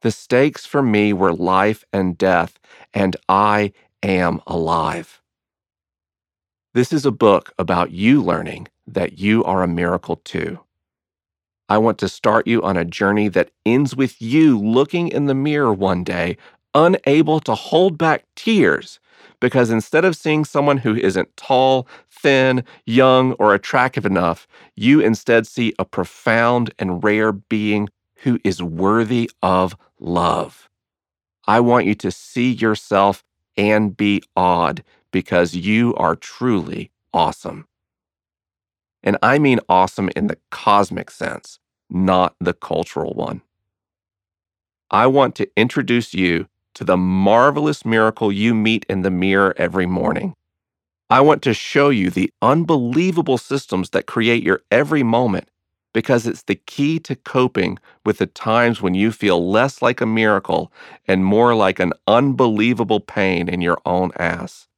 The 0.02 0.12
stakes 0.12 0.66
for 0.66 0.84
me 0.84 1.14
were 1.14 1.32
life 1.32 1.86
and 1.94 2.18
death, 2.18 2.60
and 2.94 3.16
I 3.30 3.72
am 4.04 4.42
alive. 4.46 5.22
This 6.74 6.92
is 6.92 7.06
a 7.06 7.12
book 7.12 7.54
about 7.58 7.92
you 7.92 8.22
learning 8.22 8.68
that 8.88 9.18
you 9.18 9.42
are 9.46 9.64
a 9.64 9.68
miracle 9.70 10.18
too. 10.18 10.60
I 11.70 11.78
want 11.78 11.98
to 12.00 12.10
start 12.10 12.46
you 12.46 12.62
on 12.62 12.76
a 12.76 12.84
journey 12.84 13.30
that 13.30 13.52
ends 13.66 13.96
with 13.96 14.22
you 14.22 14.60
looking 14.60 15.08
in 15.08 15.28
the 15.28 15.34
mirror 15.34 15.72
one 15.72 16.04
day, 16.04 16.36
unable 16.76 17.40
to 17.42 17.56
hold 17.56 17.98
back 17.98 18.26
tears 18.36 19.00
because 19.40 19.70
instead 19.70 20.06
of 20.06 20.16
seeing 20.16 20.46
someone 20.46 20.78
who 20.78 20.96
isn't 20.96 21.36
tall, 21.38 21.88
thin, 22.10 22.64
young, 22.86 23.34
or 23.34 23.54
attractive 23.54 24.06
enough, 24.06 24.48
you 24.76 25.00
instead 25.00 25.48
see 25.48 25.74
a 25.80 25.86
profound 25.86 26.74
and 26.80 27.04
rare 27.04 27.32
being 27.32 27.90
who 28.24 28.40
is 28.44 28.62
worthy 28.62 29.30
of 29.42 29.76
love. 30.00 30.70
I 31.48 31.60
want 31.62 31.86
you 31.86 31.96
to 31.96 32.12
see 32.12 32.52
yourself 32.52 33.24
and 33.58 33.96
be 33.96 34.22
awed 34.36 34.84
because 35.12 35.56
you 35.56 35.96
are 35.96 36.16
truly 36.16 36.92
awesome. 37.14 37.68
And 39.04 39.18
I 39.22 39.40
mean 39.40 39.60
awesome 39.70 40.10
in 40.16 40.28
the 40.28 40.38
cosmic 40.52 41.10
sense, 41.10 41.60
not 41.90 42.36
the 42.40 42.54
cultural 42.54 43.14
one. 43.14 43.42
I 44.92 45.08
want 45.08 45.36
to 45.36 45.50
introduce 45.56 46.14
you 46.14 46.48
to 46.80 46.86
the 46.86 46.96
marvelous 46.96 47.84
miracle 47.84 48.32
you 48.32 48.56
meet 48.56 48.86
in 48.88 49.02
the 49.02 49.12
mirror 49.12 49.54
every 49.58 49.86
morning. 49.86 50.34
I 51.10 51.20
want 51.20 51.42
to 51.42 51.54
show 51.54 51.90
you 51.90 52.10
the 52.10 52.32
unbelievable 52.42 53.38
systems 53.38 53.90
that 53.90 54.06
create 54.06 54.44
your 54.44 54.62
every 54.72 55.04
moment 55.04 55.50
because 55.94 56.26
it's 56.26 56.44
the 56.44 56.56
key 56.56 56.98
to 57.00 57.18
coping 57.18 57.80
with 58.06 58.20
the 58.20 58.28
times 58.28 58.82
when 58.82 58.94
you 58.94 59.12
feel 59.12 59.52
less 59.52 59.82
like 59.82 60.00
a 60.00 60.06
miracle 60.06 60.72
and 61.06 61.26
more 61.26 61.54
like 61.54 61.82
an 61.82 61.92
unbelievable 62.08 63.02
pain 63.02 63.50
in 63.50 63.60
your 63.60 63.82
own 63.86 64.14
ass. 64.18 64.70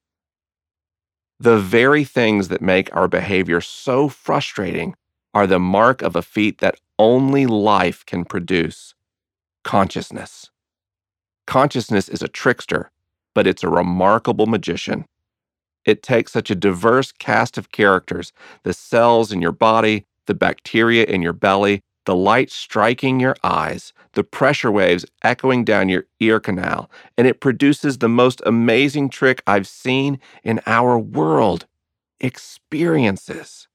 The 1.39 1.60
very 1.60 2.04
things 2.04 2.47
that 2.47 2.64
make 2.64 2.89
our 2.95 3.08
behavior 3.08 3.62
so 3.62 4.10
frustrating 4.10 4.95
are 5.36 5.45
the 5.45 5.60
mark 5.60 6.02
of 6.02 6.16
a 6.16 6.24
feat 6.24 6.58
that 6.62 6.80
only 6.97 7.45
life 7.45 8.04
can 8.08 8.26
produce 8.26 8.95
consciousness. 9.64 10.49
Consciousness 11.52 12.08
is 12.08 12.22
a 12.22 12.30
trickster, 12.30 12.91
but 13.36 13.45
it's 13.45 13.62
a 13.62 13.68
remarkable 13.68 14.45
magician. 14.45 15.04
It 15.84 16.02
takes 16.02 16.32
such 16.32 16.49
a 16.49 16.56
diverse 16.56 17.12
cast 17.12 17.58
of 17.58 17.74
characters 17.74 18.32
the 18.64 18.72
cells 18.72 19.34
in 19.34 19.41
your 19.41 19.52
body, 19.52 20.06
the 20.28 20.34
bacteria 20.34 21.04
in 21.04 21.22
your 21.22 21.34
belly, 21.34 21.82
the 22.06 22.16
light 22.16 22.52
striking 22.52 23.20
your 23.20 23.36
eyes, 23.43 23.91
the 24.14 24.24
pressure 24.24 24.72
waves 24.72 25.06
echoing 25.26 25.66
down 25.66 25.89
your 25.89 26.06
ear 26.22 26.39
canal, 26.39 26.89
and 27.18 27.28
it 27.28 27.41
produces 27.41 27.97
the 27.97 28.08
most 28.08 28.41
amazing 28.45 29.10
trick 29.10 29.43
I've 29.45 29.68
seen 29.68 30.22
in 30.45 30.62
our 30.66 30.97
world 30.97 31.66
experiences. 32.22 33.68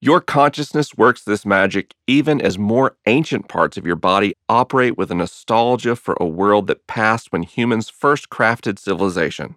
Your 0.00 0.20
consciousness 0.20 0.96
works 0.96 1.24
this 1.24 1.44
magic 1.44 1.92
even 2.06 2.40
as 2.40 2.56
more 2.56 2.96
ancient 3.06 3.48
parts 3.48 3.76
of 3.76 3.84
your 3.84 3.96
body 3.96 4.32
operate 4.48 4.96
with 4.96 5.10
a 5.10 5.14
nostalgia 5.16 5.96
for 5.96 6.16
a 6.20 6.26
world 6.26 6.68
that 6.68 6.86
passed 6.86 7.32
when 7.32 7.42
humans 7.42 7.90
first 7.90 8.30
crafted 8.30 8.78
civilization. 8.78 9.56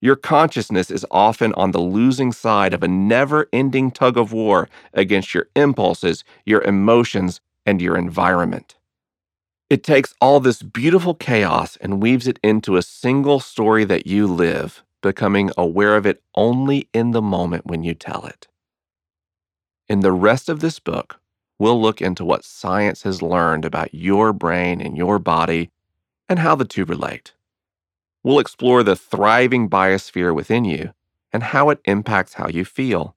Your 0.00 0.14
consciousness 0.14 0.92
is 0.92 1.04
often 1.10 1.52
on 1.54 1.72
the 1.72 1.80
losing 1.80 2.30
side 2.30 2.72
of 2.72 2.84
a 2.84 2.88
never 2.88 3.48
ending 3.52 3.90
tug 3.90 4.16
of 4.16 4.32
war 4.32 4.68
against 4.94 5.34
your 5.34 5.48
impulses, 5.56 6.22
your 6.46 6.62
emotions, 6.62 7.40
and 7.66 7.82
your 7.82 7.96
environment. 7.96 8.76
It 9.68 9.82
takes 9.82 10.14
all 10.20 10.38
this 10.38 10.62
beautiful 10.62 11.14
chaos 11.14 11.76
and 11.80 12.00
weaves 12.00 12.28
it 12.28 12.38
into 12.44 12.76
a 12.76 12.82
single 12.82 13.40
story 13.40 13.84
that 13.86 14.06
you 14.06 14.28
live, 14.28 14.84
becoming 15.00 15.50
aware 15.56 15.96
of 15.96 16.06
it 16.06 16.22
only 16.36 16.88
in 16.94 17.10
the 17.10 17.22
moment 17.22 17.66
when 17.66 17.82
you 17.82 17.94
tell 17.94 18.24
it. 18.24 18.46
In 19.88 20.00
the 20.00 20.12
rest 20.12 20.48
of 20.48 20.60
this 20.60 20.78
book, 20.78 21.20
we'll 21.58 21.80
look 21.80 22.00
into 22.00 22.24
what 22.24 22.44
science 22.44 23.02
has 23.02 23.20
learned 23.20 23.64
about 23.64 23.94
your 23.94 24.32
brain 24.32 24.80
and 24.80 24.96
your 24.96 25.18
body 25.18 25.70
and 26.28 26.38
how 26.38 26.54
the 26.54 26.64
two 26.64 26.84
relate. 26.84 27.32
We'll 28.22 28.38
explore 28.38 28.82
the 28.82 28.96
thriving 28.96 29.68
biosphere 29.68 30.34
within 30.34 30.64
you 30.64 30.92
and 31.32 31.42
how 31.42 31.70
it 31.70 31.80
impacts 31.84 32.34
how 32.34 32.48
you 32.48 32.64
feel. 32.64 33.16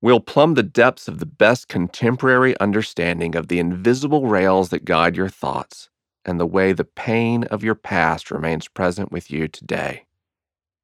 We'll 0.00 0.20
plumb 0.20 0.54
the 0.54 0.62
depths 0.62 1.08
of 1.08 1.18
the 1.18 1.26
best 1.26 1.68
contemporary 1.68 2.58
understanding 2.58 3.34
of 3.34 3.48
the 3.48 3.58
invisible 3.58 4.26
rails 4.26 4.70
that 4.70 4.84
guide 4.84 5.16
your 5.16 5.28
thoughts 5.28 5.90
and 6.24 6.40
the 6.40 6.46
way 6.46 6.72
the 6.72 6.84
pain 6.84 7.44
of 7.44 7.62
your 7.62 7.74
past 7.74 8.30
remains 8.30 8.68
present 8.68 9.12
with 9.12 9.30
you 9.30 9.48
today. 9.48 10.06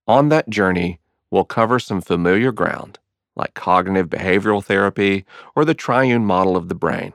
On 0.07 0.28
that 0.28 0.51
journey, 0.51 1.01
we'll 1.30 1.45
cover 1.45 1.78
some 1.78 2.01
familiar 2.01 2.53
ground 2.53 2.99
like 3.37 3.55
cognitive 3.55 4.09
behavioral 4.09 4.64
therapy 4.64 5.24
or 5.55 5.64
the 5.64 5.74
triune 5.74 6.24
model 6.24 6.57
of 6.57 6.68
the 6.68 6.74
brain. 6.74 7.12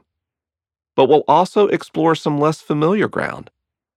But 0.96 1.06
we'll 1.06 1.24
also 1.28 1.68
explore 1.68 2.16
some 2.16 2.40
less 2.40 2.62
familiar 2.62 3.08
ground, 3.08 3.52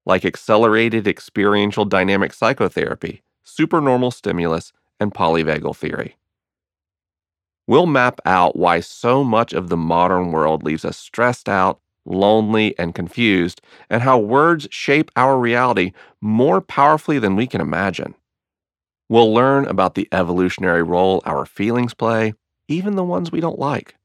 like 0.05 0.25
accelerated 0.25 1.09
experiential 1.09 1.85
dynamic 1.85 2.35
psychotherapy, 2.35 3.23
supernormal 3.43 4.11
stimulus, 4.11 4.73
and 4.99 5.15
polyvagal 5.15 5.77
theory. 5.77 6.17
We'll 7.67 7.87
map 7.87 8.21
out 8.27 8.57
why 8.57 8.81
so 8.81 9.23
much 9.23 9.53
of 9.53 9.69
the 9.69 9.77
modern 9.77 10.33
world 10.33 10.63
leaves 10.63 10.85
us 10.85 10.97
stressed 10.99 11.49
out, 11.49 11.81
lonely, 12.05 12.77
and 12.79 12.95
confused, 12.95 13.61
and 13.89 14.03
how 14.03 14.19
words 14.19 14.67
shape 14.71 15.11
our 15.17 15.39
reality 15.39 15.93
more 16.21 16.61
powerfully 16.61 17.19
than 17.19 17.37
we 17.37 17.47
can 17.47 17.61
imagine. 17.61 18.15
We'll 19.11 19.35
learn 19.35 19.67
about 19.67 19.97
the 19.97 20.09
evolutionary 20.13 20.85
role 20.85 21.21
our 21.27 21.45
feelings 21.45 21.95
play, 21.95 22.35
even 22.69 22.95
the 22.95 23.03
ones 23.03 23.33
we 23.33 23.41
don't 23.41 23.59
like. 23.59 23.97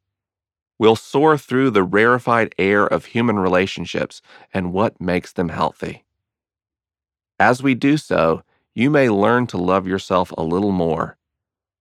We'll 0.79 0.95
soar 0.95 1.37
through 1.37 1.69
the 1.69 1.83
rarefied 1.83 2.55
air 2.57 2.87
of 2.87 3.05
human 3.05 3.37
relationships 3.37 4.23
and 4.51 4.73
what 4.73 4.99
makes 4.99 5.31
them 5.31 5.49
healthy. 5.49 6.05
As 7.39 7.61
we 7.61 7.75
do 7.75 7.97
so, 7.97 8.41
you 8.73 8.89
may 8.89 9.07
learn 9.11 9.45
to 9.47 9.57
love 9.57 9.85
yourself 9.85 10.31
a 10.39 10.43
little 10.43 10.71
more, 10.71 11.17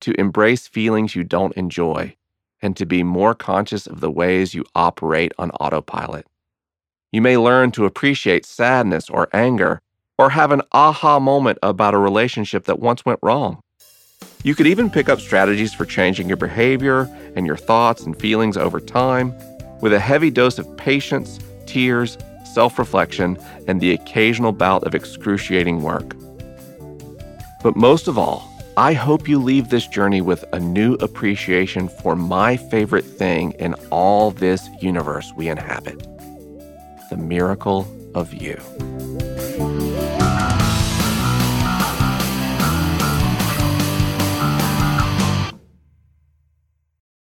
to 0.03 0.13
embrace 0.21 0.69
feelings 0.69 1.17
you 1.17 1.25
don't 1.25 1.57
enjoy, 1.57 2.15
and 2.61 2.77
to 2.77 2.85
be 2.85 3.03
more 3.03 3.35
conscious 3.35 3.87
of 3.87 4.01
the 4.01 4.11
ways 4.11 4.53
you 4.53 4.67
operate 4.75 5.33
on 5.39 5.51
autopilot. 5.53 6.27
You 7.11 7.23
may 7.23 7.39
learn 7.39 7.71
to 7.71 7.87
appreciate 7.87 8.45
sadness 8.45 9.09
or 9.09 9.31
anger 9.33 9.81
or 10.19 10.31
have 10.31 10.53
an 10.53 10.63
aha 10.73 11.19
moment 11.19 11.59
about 11.63 11.95
a 11.95 11.99
relationship 11.99 12.65
that 12.65 12.79
once 12.79 13.05
went 13.05 13.21
wrong. 13.23 13.61
You 14.43 14.55
could 14.55 14.67
even 14.67 14.91
pick 14.91 15.09
up 15.09 15.21
strategies 15.21 15.73
for 15.73 15.85
changing 15.85 16.29
your 16.29 16.37
behavior 16.37 17.09
and 17.35 17.47
your 17.47 17.57
thoughts 17.57 18.03
and 18.03 18.19
feelings 18.19 18.57
over 18.57 18.79
time 18.79 19.35
with 19.81 19.93
a 19.93 20.01
heavy 20.01 20.31
dose 20.31 20.59
of 20.59 20.77
patience, 20.77 21.39
tears, 21.67 22.19
self 22.45 22.79
reflection, 22.79 23.39
and 23.67 23.81
the 23.81 23.93
occasional 23.93 24.53
bout 24.53 24.85
of 24.85 24.95
excruciating 24.95 25.83
work. 25.83 26.15
But 27.63 27.77
most 27.77 28.07
of 28.07 28.19
all, 28.19 28.51
I 28.77 28.93
hope 28.93 29.29
you 29.29 29.39
leave 29.39 29.69
this 29.69 29.87
journey 29.87 30.21
with 30.21 30.45
a 30.53 30.59
new 30.59 30.95
appreciation 30.95 31.89
for 31.89 32.17
my 32.17 32.57
favorite 32.57 33.05
thing 33.05 33.53
in 33.53 33.75
all 33.91 34.33
this 34.33 34.69
universe 34.81 35.33
we 35.37 35.49
inhabit 35.49 36.07
the 37.11 37.17
miracle 37.17 37.87
of 38.15 38.35
you. 38.35 38.61